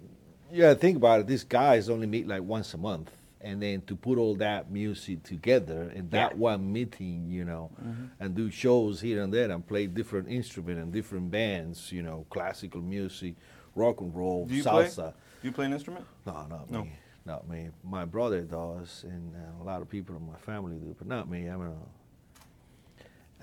gotta 0.61 0.75
think 0.75 0.97
about 0.97 1.21
it. 1.21 1.27
These 1.27 1.43
guys 1.43 1.89
only 1.89 2.07
meet 2.07 2.27
like 2.27 2.43
once 2.43 2.73
a 2.73 2.77
month, 2.77 3.11
and 3.41 3.61
then 3.61 3.81
to 3.87 3.95
put 3.95 4.17
all 4.17 4.35
that 4.35 4.71
music 4.71 5.23
together 5.23 5.91
in 5.95 6.09
that 6.09 6.31
Yeah. 6.31 6.37
one 6.37 6.71
meeting, 6.71 7.29
you 7.29 7.43
know, 7.45 7.71
and 8.19 8.35
do 8.35 8.49
shows 8.49 9.01
here 9.01 9.21
and 9.23 9.33
there 9.33 9.49
and 9.51 9.65
play 9.65 9.87
different 9.87 10.29
instruments 10.29 10.81
and 10.81 10.91
different 10.93 11.29
bands, 11.31 11.91
you 11.91 12.01
know, 12.03 12.25
classical 12.29 12.81
music, 12.81 13.35
rock 13.75 14.01
and 14.01 14.15
roll, 14.15 14.45
Do 14.45 14.55
you 14.55 14.63
play? 14.63 14.85
salsa. 14.85 15.13
Do 15.41 15.47
you 15.47 15.51
play 15.51 15.65
an 15.65 15.73
instrument? 15.73 16.05
No, 16.25 16.45
not 16.47 16.69
No. 16.71 16.83
me. 16.83 16.93
Not 17.25 17.49
me. 17.49 17.69
My 17.83 18.03
brother 18.05 18.41
does, 18.41 19.05
and 19.07 19.33
uh, 19.35 19.61
a 19.61 19.65
lot 19.65 19.81
of 19.81 19.89
people 19.89 20.15
in 20.17 20.27
my 20.27 20.37
family 20.37 20.75
do, 20.77 20.93
but 20.97 21.07
not 21.07 21.29
me. 21.29 21.47
I'm 21.47 21.61
a. 21.61 21.73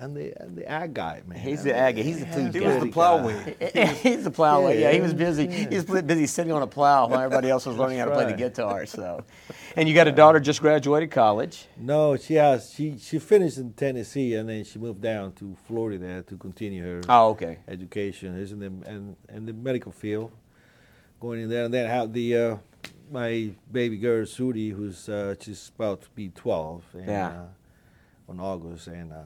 And 0.01 0.17
the 0.17 0.33
and 0.41 0.57
the 0.57 0.67
ag 0.67 0.95
guy, 0.95 1.21
man. 1.27 1.37
He's 1.37 1.63
the 1.63 1.75
ag 1.77 1.95
guy. 1.95 2.01
He's 2.01 2.21
the 2.21 2.25
food 2.25 2.53
He 2.55 2.59
guy. 2.59 2.73
was 2.73 2.83
the 2.83 2.89
plowway. 2.91 3.55
he's 4.01 4.23
the 4.23 4.31
plowway. 4.31 4.81
Yeah, 4.81 4.91
he 4.93 4.99
was 4.99 5.11
Yeah, 5.11 5.17
busy. 5.19 5.47
He 5.47 5.67
was 5.75 5.85
busy 6.01 6.25
sitting 6.25 6.51
on 6.51 6.63
a 6.63 6.67
plow 6.67 7.07
while 7.07 7.19
everybody 7.27 7.51
else 7.51 7.67
was 7.67 7.77
learning 7.77 7.99
how 7.99 8.05
to 8.05 8.11
play 8.11 8.25
the 8.25 8.33
guitar. 8.33 8.87
So, 8.87 9.23
and 9.75 9.87
you 9.87 9.93
got 9.93 10.07
a 10.07 10.11
daughter 10.11 10.39
just 10.39 10.59
graduated 10.59 11.11
college. 11.11 11.67
No, 11.77 12.17
she 12.17 12.33
has. 12.33 12.71
She 12.73 12.97
she 12.97 13.19
finished 13.19 13.59
in 13.59 13.73
Tennessee, 13.73 14.33
and 14.33 14.49
then 14.49 14.63
she 14.63 14.79
moved 14.79 15.01
down 15.01 15.33
to 15.33 15.55
Florida 15.67 16.23
to 16.23 16.35
continue 16.35 16.83
her 16.83 17.01
Oh, 17.07 17.29
okay. 17.29 17.59
education. 17.67 18.35
Is 18.39 18.51
in 18.53 18.59
the 18.59 18.89
and 18.89 19.15
in 19.29 19.45
the 19.45 19.53
medical 19.53 19.91
field, 19.91 20.31
going 21.19 21.41
in 21.43 21.49
there, 21.49 21.65
and 21.65 21.73
then 21.73 21.87
how 21.87 22.07
the 22.07 22.35
uh, 22.37 22.57
my 23.11 23.51
baby 23.71 23.97
girl 23.97 24.25
Sudi, 24.25 24.71
who's 24.73 25.07
uh, 25.07 25.35
just 25.39 25.75
about 25.75 26.01
to 26.01 26.09
be 26.15 26.29
twelve. 26.29 26.83
And, 26.93 27.05
Yeah. 27.07 27.27
Uh, 27.27 27.45
on 28.29 28.39
August, 28.39 28.87
and 28.87 29.11
um, 29.11 29.25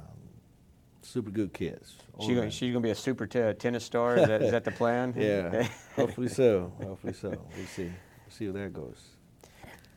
super 1.06 1.30
good 1.32 1.54
kids. 1.54 1.96
She, 2.22 2.36
around. 2.38 2.52
she's 2.52 2.72
going 2.72 2.82
to 2.84 2.88
be 2.88 2.92
a 2.92 2.96
super 2.96 3.28
t- 3.28 3.54
tennis 3.60 3.84
star. 3.84 4.18
Is 4.18 4.28
that, 4.28 4.42
is 4.42 4.52
that 4.52 4.64
the 4.64 4.72
plan? 4.72 5.14
Yeah, 5.18 5.68
hopefully 5.96 6.28
so. 6.30 6.72
Hopefully 6.82 7.14
so. 7.14 7.30
We'll 7.30 7.66
see. 7.68 7.84
We'll 7.86 7.92
see 8.30 8.46
how 8.48 8.52
that 8.54 8.74
goes. 8.74 9.02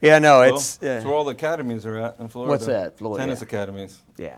yeah, 0.00 0.18
no, 0.18 0.40
Well, 0.40 0.56
it's. 0.56 0.76
That's 0.76 1.04
uh, 1.04 1.08
where 1.08 1.16
all 1.16 1.24
the 1.24 1.30
academies 1.32 1.86
are 1.86 1.96
at 1.98 2.16
in 2.20 2.28
Florida. 2.28 2.50
What's 2.50 2.66
that? 2.66 2.98
Florida? 2.98 3.22
Tennis 3.24 3.42
academies. 3.42 4.00
yeah. 4.16 4.36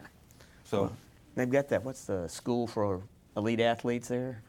So 0.65 0.93
They've 1.35 1.51
got 1.51 1.69
that. 1.69 1.85
What's 1.85 2.05
the 2.05 2.29
school 2.29 2.67
for 2.67 3.03
elite 3.37 3.61
athletes 3.61 4.09
there? 4.09 4.43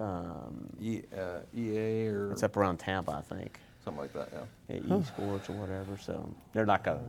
Um, 0.00 0.68
E, 0.80 1.02
uh, 1.16 1.40
EA 1.56 2.06
or 2.08 2.32
it's 2.32 2.42
up 2.42 2.56
around 2.56 2.78
Tampa, 2.78 3.12
I 3.12 3.20
think. 3.20 3.58
something 3.84 4.00
like 4.02 4.12
that. 4.14 4.28
Yeah. 4.68 4.76
at 4.76 4.82
esports 4.84 5.48
or 5.50 5.52
whatever. 5.54 5.96
So 5.98 6.28
they're 6.52 6.66
not 6.66 6.82
going 6.84 7.00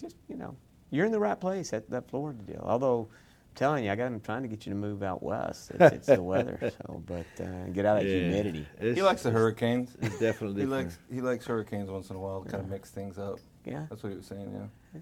just 0.00 0.16
you 0.28 0.36
know 0.36 0.54
you're 0.90 1.04
in 1.06 1.12
the 1.12 1.18
right 1.18 1.38
place 1.40 1.72
at 1.72 1.88
that 1.90 2.08
Florida 2.08 2.38
deal. 2.42 2.64
Although 2.66 3.08
I'm 3.10 3.27
telling 3.58 3.84
you, 3.84 3.90
I 3.90 3.96
got 3.96 4.06
I'm 4.06 4.20
trying 4.20 4.42
to 4.42 4.48
get 4.48 4.64
you 4.66 4.70
to 4.72 4.78
move 4.78 5.02
out 5.02 5.22
west. 5.22 5.72
It's, 5.74 5.94
it's 5.94 6.06
the 6.06 6.22
weather. 6.22 6.58
So, 6.86 7.02
but 7.06 7.26
uh, 7.44 7.66
get 7.72 7.84
out 7.84 7.98
of 7.98 8.04
that 8.04 8.08
Yeah. 8.08 8.20
humidity. 8.20 8.66
It's, 8.78 8.96
He 8.96 9.02
likes 9.02 9.22
the 9.22 9.30
hurricanes. 9.30 9.96
It's 10.00 10.18
definitely 10.18 10.62
He 10.62 10.66
likes 10.66 10.98
he 11.12 11.20
likes 11.20 11.44
hurricanes 11.46 11.90
once 11.90 12.10
in 12.10 12.16
a 12.16 12.18
while 12.18 12.42
to 12.42 12.48
kind 12.50 12.62
of 12.62 12.70
mix 12.70 12.90
things 12.90 13.18
up. 13.18 13.38
Yeah, 13.64 13.86
That's 13.90 14.02
what 14.02 14.10
he 14.10 14.16
was 14.16 14.26
saying. 14.26 14.50
Yeah. 14.94 15.00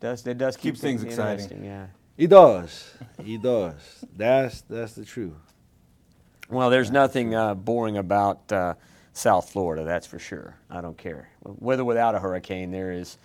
does 0.00 0.26
it 0.26 0.38
does 0.38 0.56
keep 0.56 0.74
Keeps 0.74 0.80
things 0.80 1.02
exciting. 1.02 1.64
Yeah. 1.64 1.86
He 2.16 2.26
does. 2.26 2.92
He 3.22 3.38
does. 3.38 4.04
That's 4.16 4.60
that's 4.62 4.92
the 4.94 5.04
truth. 5.04 5.32
Well, 6.50 6.68
there's 6.70 6.90
nothing 6.90 7.34
uh, 7.34 7.54
boring 7.54 7.96
about 7.96 8.52
uh, 8.52 8.74
South 9.14 9.48
Florida, 9.50 9.82
that's 9.84 10.06
for 10.06 10.18
sure. 10.18 10.56
I 10.70 10.80
don't 10.82 10.98
care. 10.98 11.30
With 11.42 11.80
or 11.80 11.84
without 11.84 12.14
a 12.14 12.18
hurricane, 12.18 12.70
there 12.70 12.92
is 12.92 13.16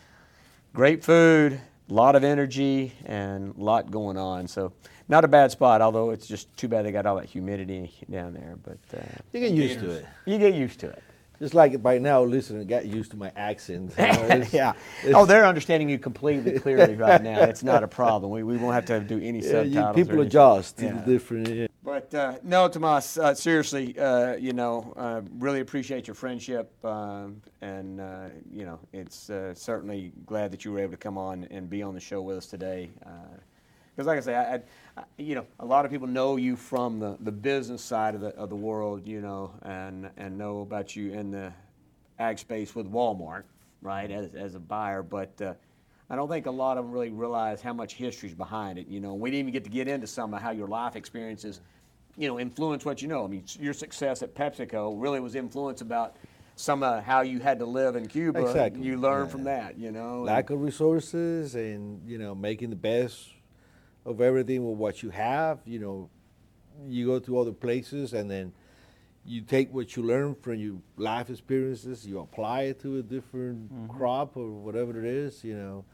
great 0.73 1.03
food, 1.03 1.59
a 1.89 1.93
lot 1.93 2.15
of 2.15 2.23
energy, 2.23 2.93
and 3.05 3.55
a 3.55 3.63
lot 3.63 3.89
going 3.91 4.17
on. 4.17 4.47
So, 4.47 4.71
not 5.07 5.25
a 5.25 5.27
bad 5.27 5.51
spot, 5.51 5.81
although 5.81 6.11
it's 6.11 6.27
just 6.27 6.55
too 6.55 6.67
bad 6.67 6.85
they 6.85 6.91
got 6.91 7.05
all 7.05 7.15
that 7.17 7.25
humidity 7.25 7.91
down 8.11 8.33
there. 8.33 8.55
But 8.63 8.77
uh, 8.97 9.01
You 9.33 9.39
get 9.39 9.51
used 9.51 9.79
to 9.79 9.89
it. 9.91 10.05
you 10.25 10.37
get 10.37 10.53
used 10.53 10.79
to 10.81 10.89
it. 10.89 11.03
Just 11.39 11.53
like 11.53 11.81
by 11.81 11.97
now, 11.99 12.21
listening, 12.21 12.67
got 12.67 12.85
used 12.85 13.11
to 13.11 13.17
my 13.17 13.31
accent. 13.37 13.93
you 13.97 14.03
know, 14.03 14.11
it's- 14.25 14.53
yeah. 14.53 14.73
it's- 15.03 15.15
Oh, 15.15 15.25
they're 15.25 15.45
understanding 15.45 15.89
you 15.89 15.97
completely 15.97 16.59
clearly 16.59 16.95
right 16.95 17.23
now. 17.23 17.41
It's 17.43 17.63
not 17.63 17.81
a 17.81 17.87
problem. 17.87 18.29
We, 18.31 18.43
we 18.43 18.57
won't 18.57 18.75
have 18.75 18.85
to 18.87 18.99
do 18.99 19.17
any 19.23 19.39
yeah, 19.43 19.51
subtitles. 19.63 19.97
you, 19.97 20.03
people 20.03 20.21
adjust 20.21 20.77
to 20.79 20.85
Yeah. 20.85 20.91
the 20.93 21.11
different. 21.13 21.47
Yeah. 21.47 21.67
But 21.81 22.13
uh, 22.13 22.39
no, 22.43 22.67
Tomas, 22.67 23.17
uh, 23.17 23.33
seriously, 23.33 23.97
uh, 23.97 24.35
you 24.35 24.51
know, 24.51 24.93
uh, 24.97 25.21
really 25.37 25.61
appreciate 25.61 26.07
your 26.07 26.13
friendship, 26.13 26.73
um, 26.83 27.41
and 27.61 28.01
uh, 28.01 28.27
you 28.51 28.65
know, 28.65 28.79
it's 28.91 29.29
uh, 29.29 29.53
certainly 29.55 30.11
glad 30.25 30.51
that 30.51 30.65
you 30.65 30.73
were 30.73 30.79
able 30.79 30.91
to 30.91 30.97
come 30.97 31.17
on 31.17 31.45
and 31.51 31.69
be 31.69 31.81
on 31.81 31.93
the 31.93 31.99
show 32.01 32.21
with 32.21 32.35
us 32.37 32.47
today. 32.47 32.89
Because, 33.95 34.07
like 34.07 34.17
I 34.17 34.21
say, 34.21 34.35
I, 34.35 34.55
I, 34.97 35.03
you 35.17 35.35
know, 35.35 35.45
a 35.61 35.65
lot 35.65 35.85
of 35.85 35.91
people 35.91 36.07
know 36.07 36.35
you 36.35 36.57
from 36.57 36.99
the, 36.99 37.17
the 37.21 37.31
business 37.31 37.81
side 37.81 38.13
of 38.13 38.19
the 38.19 38.35
of 38.35 38.49
the 38.49 38.57
world, 38.57 39.07
you 39.07 39.21
know, 39.21 39.53
and 39.61 40.09
and 40.17 40.37
know 40.37 40.59
about 40.59 40.97
you 40.97 41.13
in 41.13 41.31
the 41.31 41.53
ag 42.19 42.39
space 42.39 42.75
with 42.75 42.91
Walmart, 42.91 43.43
right, 43.81 44.11
as 44.11 44.35
as 44.35 44.55
a 44.55 44.59
buyer, 44.59 45.01
but. 45.01 45.57
I 46.09 46.15
don't 46.15 46.27
think 46.27 46.47
a 46.47 46.51
lot 46.51 46.77
of 46.77 46.85
them 46.85 46.91
really 46.91 47.11
realize 47.11 47.61
how 47.61 47.73
much 47.73 47.93
history's 47.93 48.33
behind 48.33 48.79
it. 48.79 48.87
You 48.87 48.99
know, 48.99 49.13
we 49.13 49.29
didn't 49.29 49.41
even 49.41 49.53
get 49.53 49.63
to 49.65 49.69
get 49.69 49.87
into 49.87 50.07
some 50.07 50.33
of 50.33 50.41
how 50.41 50.51
your 50.51 50.67
life 50.67 50.95
experiences, 50.95 51.61
you 52.17 52.27
know, 52.27 52.39
influence 52.39 52.83
what 52.83 53.01
you 53.01 53.07
know. 53.07 53.23
I 53.23 53.27
mean, 53.27 53.43
your 53.59 53.73
success 53.73 54.23
at 54.23 54.33
PepsiCo 54.33 54.99
really 54.99 55.19
was 55.19 55.35
influenced 55.35 55.81
about 55.83 56.15
some 56.55 56.81
of 56.83 57.03
how 57.03 57.21
you 57.21 57.39
had 57.39 57.59
to 57.59 57.65
live 57.65 57.95
in 57.95 58.07
Cuba. 58.07 58.41
Exactly, 58.41 58.81
You 58.81 58.97
learn 58.97 59.25
yeah. 59.25 59.31
from 59.31 59.43
that, 59.43 59.77
you 59.77 59.91
know. 59.91 60.23
Lack 60.23 60.49
of 60.49 60.59
resources, 60.61 61.53
and 61.55 62.01
you 62.09 62.17
know, 62.17 62.33
making 62.33 62.71
the 62.71 62.75
best 62.75 63.29
of 64.05 64.19
everything 64.19 64.67
with 64.67 64.77
what 64.77 65.03
you 65.03 65.11
have. 65.11 65.59
You 65.65 65.79
know, 65.79 66.09
you 66.87 67.05
go 67.05 67.19
to 67.19 67.39
other 67.39 67.53
places, 67.53 68.13
and 68.13 68.29
then 68.29 68.51
you 69.25 69.41
take 69.41 69.71
what 69.71 69.95
you 69.95 70.01
learn 70.01 70.33
from 70.33 70.55
your 70.55 70.77
life 70.97 71.29
experiences, 71.29 72.05
you 72.07 72.19
apply 72.19 72.63
it 72.63 72.79
to 72.81 72.97
a 72.97 73.03
different 73.03 73.71
Mm-hmm. 73.71 73.95
crop 73.97 74.35
or 74.35 74.49
whatever 74.49 74.97
it 74.99 75.05
is. 75.05 75.43
You 75.43 75.55
know, 75.55 75.85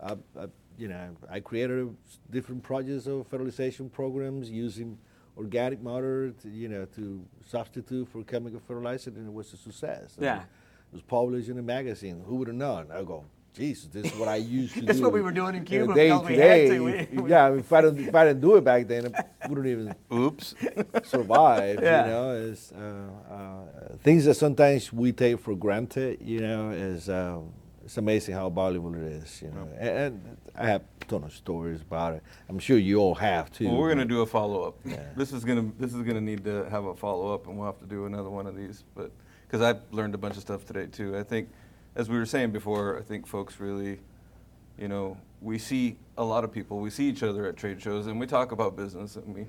I, 0.00 0.12
I, 0.38 0.46
you 0.78 0.88
know, 0.88 1.16
I 1.30 1.40
created 1.40 1.88
different 2.30 2.62
projects 2.62 3.06
of 3.06 3.26
fertilization 3.28 3.88
programs 3.88 4.50
using 4.50 4.98
organic 5.36 5.82
matter, 5.82 6.32
to, 6.42 6.48
you 6.48 6.68
know, 6.68 6.84
to 6.96 7.24
substitute 7.46 8.08
for 8.08 8.22
chemical 8.24 8.60
fertilizer, 8.66 9.10
and 9.10 9.26
it 9.26 9.32
was 9.32 9.52
a 9.52 9.56
success. 9.56 10.16
I 10.20 10.24
Yeah. 10.24 10.32
mean, 10.34 10.42
it 10.42 10.92
was 10.92 11.02
published 11.02 11.48
in 11.48 11.58
a 11.58 11.62
magazine. 11.62 12.22
Who 12.26 12.36
would 12.36 12.48
have 12.48 12.56
known? 12.56 12.90
I 12.90 13.02
go, 13.02 13.24
Jesus, 13.54 13.86
this 13.86 14.12
is 14.12 14.18
what 14.18 14.28
I 14.28 14.36
used 14.36 14.74
to 14.74 14.80
do. 14.80 14.86
This 14.86 14.96
is 14.96 15.02
what 15.02 15.12
we 15.12 15.22
were 15.22 15.32
doing 15.32 15.54
in 15.56 15.62
a 15.62 15.64
Cuba 15.64 15.94
day 15.94 16.08
because 16.10 16.26
we 16.28 16.36
to 16.36 16.40
had 16.42 16.48
day. 16.48 16.68
to. 16.68 16.80
We- 16.84 17.22
we- 17.22 17.30
yeah, 17.30 17.46
I 17.46 17.50
mean, 17.50 17.60
if 17.60 17.72
I, 17.72 17.80
didn't, 17.80 18.08
if 18.08 18.14
I 18.14 18.24
didn't 18.26 18.40
do 18.42 18.56
it 18.56 18.64
back 18.64 18.86
then, 18.86 19.14
I 19.14 19.48
wouldn't 19.48 19.66
even 19.66 19.94
Oops. 20.12 20.54
survive. 21.04 21.80
Yeah. 21.82 22.04
You 22.04 22.10
know, 22.10 22.30
is 22.32 22.72
uh, 22.76 23.32
uh, 23.34 23.96
things 24.02 24.24
that 24.26 24.34
sometimes 24.34 24.92
we 24.92 25.12
take 25.12 25.40
for 25.40 25.54
granted. 25.54 26.18
You 26.22 26.40
know, 26.40 26.70
is 26.70 27.08
uh, 27.08 27.40
it's 27.86 27.98
amazing 27.98 28.34
how 28.34 28.50
valuable 28.50 28.92
it 28.96 29.02
is, 29.02 29.40
you 29.40 29.48
know. 29.48 29.68
And, 29.78 29.88
and 29.88 30.36
I 30.56 30.66
have 30.66 30.82
a 31.00 31.04
ton 31.04 31.22
of 31.22 31.32
stories 31.32 31.82
about 31.82 32.14
it. 32.14 32.22
I'm 32.48 32.58
sure 32.58 32.76
you 32.76 32.98
all 32.98 33.14
have 33.14 33.52
too. 33.52 33.68
Well, 33.68 33.76
we're 33.76 33.90
gonna 33.90 34.04
do 34.04 34.22
a 34.22 34.26
follow 34.26 34.64
up. 34.64 34.74
Yeah. 34.84 35.02
This 35.16 35.32
is 35.32 35.44
gonna 35.44 35.70
this 35.78 35.94
is 35.94 36.02
gonna 36.02 36.20
need 36.20 36.42
to 36.44 36.68
have 36.68 36.84
a 36.86 36.96
follow 36.96 37.32
up, 37.32 37.46
and 37.46 37.56
we'll 37.56 37.66
have 37.66 37.78
to 37.78 37.86
do 37.86 38.06
another 38.06 38.28
one 38.28 38.48
of 38.48 38.56
these. 38.56 38.82
But 38.96 39.12
because 39.46 39.62
I've 39.62 39.80
learned 39.92 40.16
a 40.16 40.18
bunch 40.18 40.34
of 40.34 40.42
stuff 40.42 40.66
today 40.66 40.86
too. 40.86 41.16
I 41.16 41.22
think, 41.22 41.48
as 41.94 42.08
we 42.08 42.18
were 42.18 42.26
saying 42.26 42.50
before, 42.50 42.98
I 42.98 43.02
think 43.02 43.24
folks 43.24 43.60
really, 43.60 44.00
you 44.76 44.88
know, 44.88 45.16
we 45.40 45.56
see 45.56 45.96
a 46.18 46.24
lot 46.24 46.42
of 46.42 46.50
people. 46.50 46.80
We 46.80 46.90
see 46.90 47.08
each 47.08 47.22
other 47.22 47.46
at 47.46 47.56
trade 47.56 47.80
shows, 47.80 48.08
and 48.08 48.18
we 48.18 48.26
talk 48.26 48.50
about 48.50 48.76
business, 48.76 49.14
and 49.14 49.32
we 49.32 49.46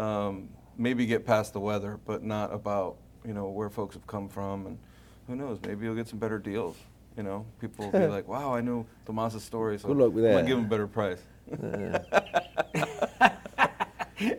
um, 0.00 0.48
maybe 0.78 1.06
get 1.06 1.26
past 1.26 1.52
the 1.52 1.60
weather, 1.60 1.98
but 2.04 2.22
not 2.22 2.54
about 2.54 2.98
you 3.24 3.34
know 3.34 3.48
where 3.48 3.68
folks 3.68 3.96
have 3.96 4.06
come 4.06 4.28
from, 4.28 4.66
and 4.66 4.78
who 5.26 5.34
knows, 5.34 5.58
maybe 5.66 5.86
you'll 5.86 5.96
get 5.96 6.06
some 6.06 6.20
better 6.20 6.38
deals. 6.38 6.76
You 7.16 7.22
know, 7.22 7.46
people 7.60 7.90
will 7.90 8.00
be 8.00 8.06
like, 8.06 8.28
"Wow, 8.28 8.54
I 8.54 8.60
know 8.60 8.86
Tomas's 9.06 9.44
story, 9.44 9.78
so 9.78 9.88
Good 9.88 9.96
luck 9.98 10.12
with 10.12 10.24
that. 10.24 10.30
I'm 10.30 10.36
gonna 10.36 10.48
give 10.48 10.58
him 10.58 10.64
a 10.64 10.68
better 10.68 10.86
price." 10.86 11.20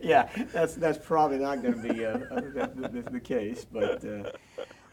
yeah, 0.01 0.29
that's 0.51 0.75
that's 0.75 0.97
probably 0.97 1.37
not 1.37 1.61
going 1.61 1.81
to 1.81 1.93
be 1.93 2.05
uh, 2.05 2.17
the, 2.17 2.89
the, 2.91 3.11
the, 3.11 3.19
case, 3.19 3.65
but 3.65 4.03
uh, 4.05 4.31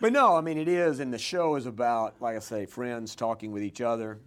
but 0.01 0.12
no, 0.12 0.37
I 0.37 0.40
mean 0.40 0.59
it 0.59 0.68
is, 0.68 1.01
and 1.01 1.12
the 1.12 1.18
show 1.18 1.57
is 1.57 1.66
about, 1.66 2.21
like 2.21 2.37
I 2.37 2.40
say, 2.40 2.66
friends 2.66 3.14
talking 3.14 3.53
with 3.53 3.62
each 3.62 3.81
other 3.81 4.18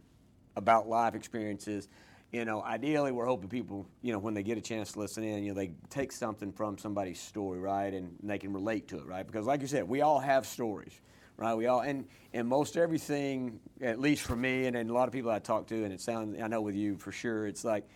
about 0.56 0.88
life 0.88 1.16
experiences. 1.16 1.88
You 2.32 2.44
know, 2.44 2.62
ideally, 2.64 3.12
we're 3.12 3.28
hoping 3.28 3.50
people, 3.50 3.88
you 4.02 4.12
know, 4.12 4.20
when 4.20 4.34
they 4.34 4.44
get 4.44 4.58
a 4.58 4.62
chance 4.62 4.94
to 4.94 5.00
listen 5.00 5.24
in, 5.24 5.44
you 5.44 5.50
know, 5.50 5.56
they 5.56 5.72
take 5.90 6.12
something 6.12 6.52
from 6.52 6.78
somebody's 6.78 7.20
story, 7.20 7.60
right, 7.60 7.94
and 7.94 8.14
they 8.24 8.38
can 8.38 8.52
relate 8.52 8.88
to 8.90 8.98
it, 8.98 9.06
right? 9.06 9.26
Because, 9.26 9.46
like 9.46 9.62
you 9.62 9.68
said, 9.68 9.88
we 9.88 10.02
all 10.02 10.20
have 10.20 10.46
stories, 10.46 11.00
right? 11.38 11.54
We 11.54 11.68
all, 11.68 11.82
and 11.82 12.06
and 12.34 12.48
most 12.48 12.78
everything, 12.78 13.60
at 13.82 14.00
least 14.00 14.24
for 14.24 14.36
me, 14.36 14.66
and, 14.66 14.76
and 14.76 14.90
a 14.90 14.94
lot 14.94 15.08
of 15.08 15.14
people 15.14 15.32
I 15.32 15.40
talk 15.40 15.68
to, 15.68 15.84
and 15.84 15.94
it 15.94 16.02
sounds, 16.02 16.40
I 16.42 16.48
know 16.48 16.62
with 16.62 16.76
you 16.76 16.98
for 16.98 17.12
sure, 17.12 17.48
it's 17.48 17.64
like, 17.64 17.88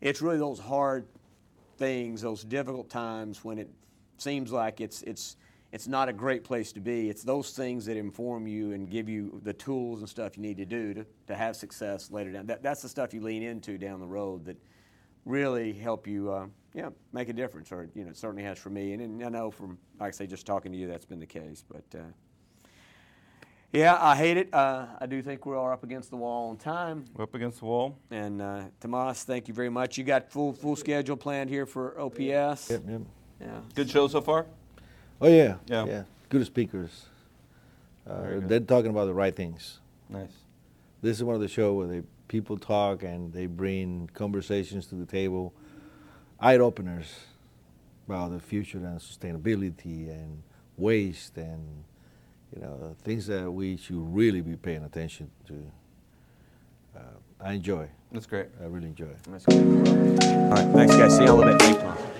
it's 0.00 0.22
really 0.22 0.38
those 0.38 0.58
hard 0.58 1.06
things, 1.78 2.20
those 2.20 2.44
difficult 2.44 2.90
times 2.90 3.44
when 3.44 3.58
it 3.58 3.70
seems 4.18 4.52
like 4.52 4.80
it's 4.80 5.02
it's 5.02 5.36
it's 5.70 5.86
not 5.86 6.08
a 6.08 6.12
great 6.12 6.44
place 6.44 6.72
to 6.72 6.80
be. 6.80 7.10
It's 7.10 7.22
those 7.22 7.50
things 7.50 7.84
that 7.86 7.96
inform 7.96 8.46
you 8.46 8.72
and 8.72 8.88
give 8.88 9.08
you 9.08 9.40
the 9.44 9.52
tools 9.52 10.00
and 10.00 10.08
stuff 10.08 10.36
you 10.36 10.42
need 10.42 10.56
to 10.56 10.64
do 10.64 10.94
to, 10.94 11.06
to 11.26 11.34
have 11.34 11.56
success 11.56 12.10
later 12.10 12.32
down. 12.32 12.46
That, 12.46 12.62
that's 12.62 12.80
the 12.80 12.88
stuff 12.88 13.12
you 13.12 13.20
lean 13.20 13.42
into 13.42 13.76
down 13.76 14.00
the 14.00 14.06
road 14.06 14.46
that 14.46 14.56
really 15.26 15.74
help 15.74 16.06
you, 16.06 16.32
uh, 16.32 16.46
yeah, 16.72 16.88
make 17.12 17.28
a 17.28 17.34
difference. 17.34 17.70
Or 17.70 17.86
you 17.94 18.04
know, 18.04 18.10
it 18.10 18.16
certainly 18.16 18.44
has 18.44 18.58
for 18.58 18.70
me. 18.70 18.94
And, 18.94 19.02
and, 19.02 19.22
I 19.22 19.28
know 19.28 19.50
from, 19.50 19.76
like 20.00 20.08
I 20.08 20.10
say, 20.12 20.26
just 20.26 20.46
talking 20.46 20.72
to 20.72 20.78
you, 20.78 20.88
that's 20.88 21.04
been 21.04 21.20
the 21.20 21.26
case. 21.26 21.62
But 21.68 21.98
uh, 21.98 22.04
yeah, 23.72 23.98
I 24.00 24.16
hate 24.16 24.36
it. 24.36 24.52
Uh, 24.52 24.86
I 25.00 25.06
do 25.06 25.20
think 25.20 25.44
we 25.44 25.52
are 25.52 25.56
all 25.56 25.70
up 25.70 25.84
against 25.84 26.10
the 26.10 26.16
wall 26.16 26.50
on 26.50 26.56
time. 26.56 27.04
We're 27.14 27.24
up 27.24 27.34
against 27.34 27.58
the 27.58 27.66
wall. 27.66 27.98
And 28.10 28.40
uh, 28.40 28.62
Tomas, 28.80 29.24
thank 29.24 29.48
you 29.48 29.54
very 29.54 29.68
much. 29.68 29.98
You 29.98 30.04
got 30.04 30.30
full 30.30 30.52
full 30.52 30.76
schedule 30.76 31.16
planned 31.16 31.50
here 31.50 31.66
for 31.66 31.98
OPS. 32.00 32.70
Yep, 32.70 32.82
yep. 32.88 33.00
Yeah. 33.40 33.60
Good 33.74 33.90
show 33.90 34.08
so 34.08 34.20
far. 34.20 34.46
Oh 35.20 35.28
yeah, 35.28 35.56
yeah, 35.66 35.84
yeah. 35.84 36.02
Good 36.28 36.46
speakers. 36.46 37.06
Uh, 38.08 38.22
good. 38.22 38.48
They're 38.48 38.60
talking 38.60 38.90
about 38.90 39.06
the 39.06 39.14
right 39.14 39.34
things. 39.34 39.80
Nice. 40.08 40.32
This 41.02 41.16
is 41.16 41.24
one 41.24 41.34
of 41.34 41.40
the 41.40 41.48
show 41.48 41.74
where 41.74 41.86
they 41.86 42.02
people 42.28 42.58
talk 42.58 43.02
and 43.02 43.32
they 43.32 43.46
bring 43.46 44.08
conversations 44.14 44.86
to 44.86 44.94
the 44.94 45.06
table, 45.06 45.52
eye 46.38 46.56
openers 46.56 47.14
about 48.06 48.30
the 48.30 48.40
future 48.40 48.78
and 48.78 48.98
sustainability 48.98 50.08
and 50.08 50.42
waste 50.76 51.36
and 51.36 51.84
you 52.54 52.62
know 52.62 52.96
things 53.02 53.26
that 53.26 53.50
we 53.50 53.76
should 53.76 53.96
really 54.14 54.40
be 54.40 54.56
paying 54.56 54.84
attention 54.84 55.30
to. 55.46 55.70
Uh, 56.96 57.00
I 57.40 57.52
enjoy. 57.52 57.88
That's 58.12 58.26
great. 58.26 58.48
I 58.60 58.64
really 58.64 58.88
enjoy. 58.88 59.14
That's 59.30 59.44
great. 59.44 59.58
All 59.58 60.50
right, 60.50 60.72
thanks 60.72 60.96
guys. 60.96 61.16
See 61.16 61.24
you 61.24 61.30
all 61.30 61.42
a 61.42 61.44
little 61.44 61.58
bit. 61.58 62.17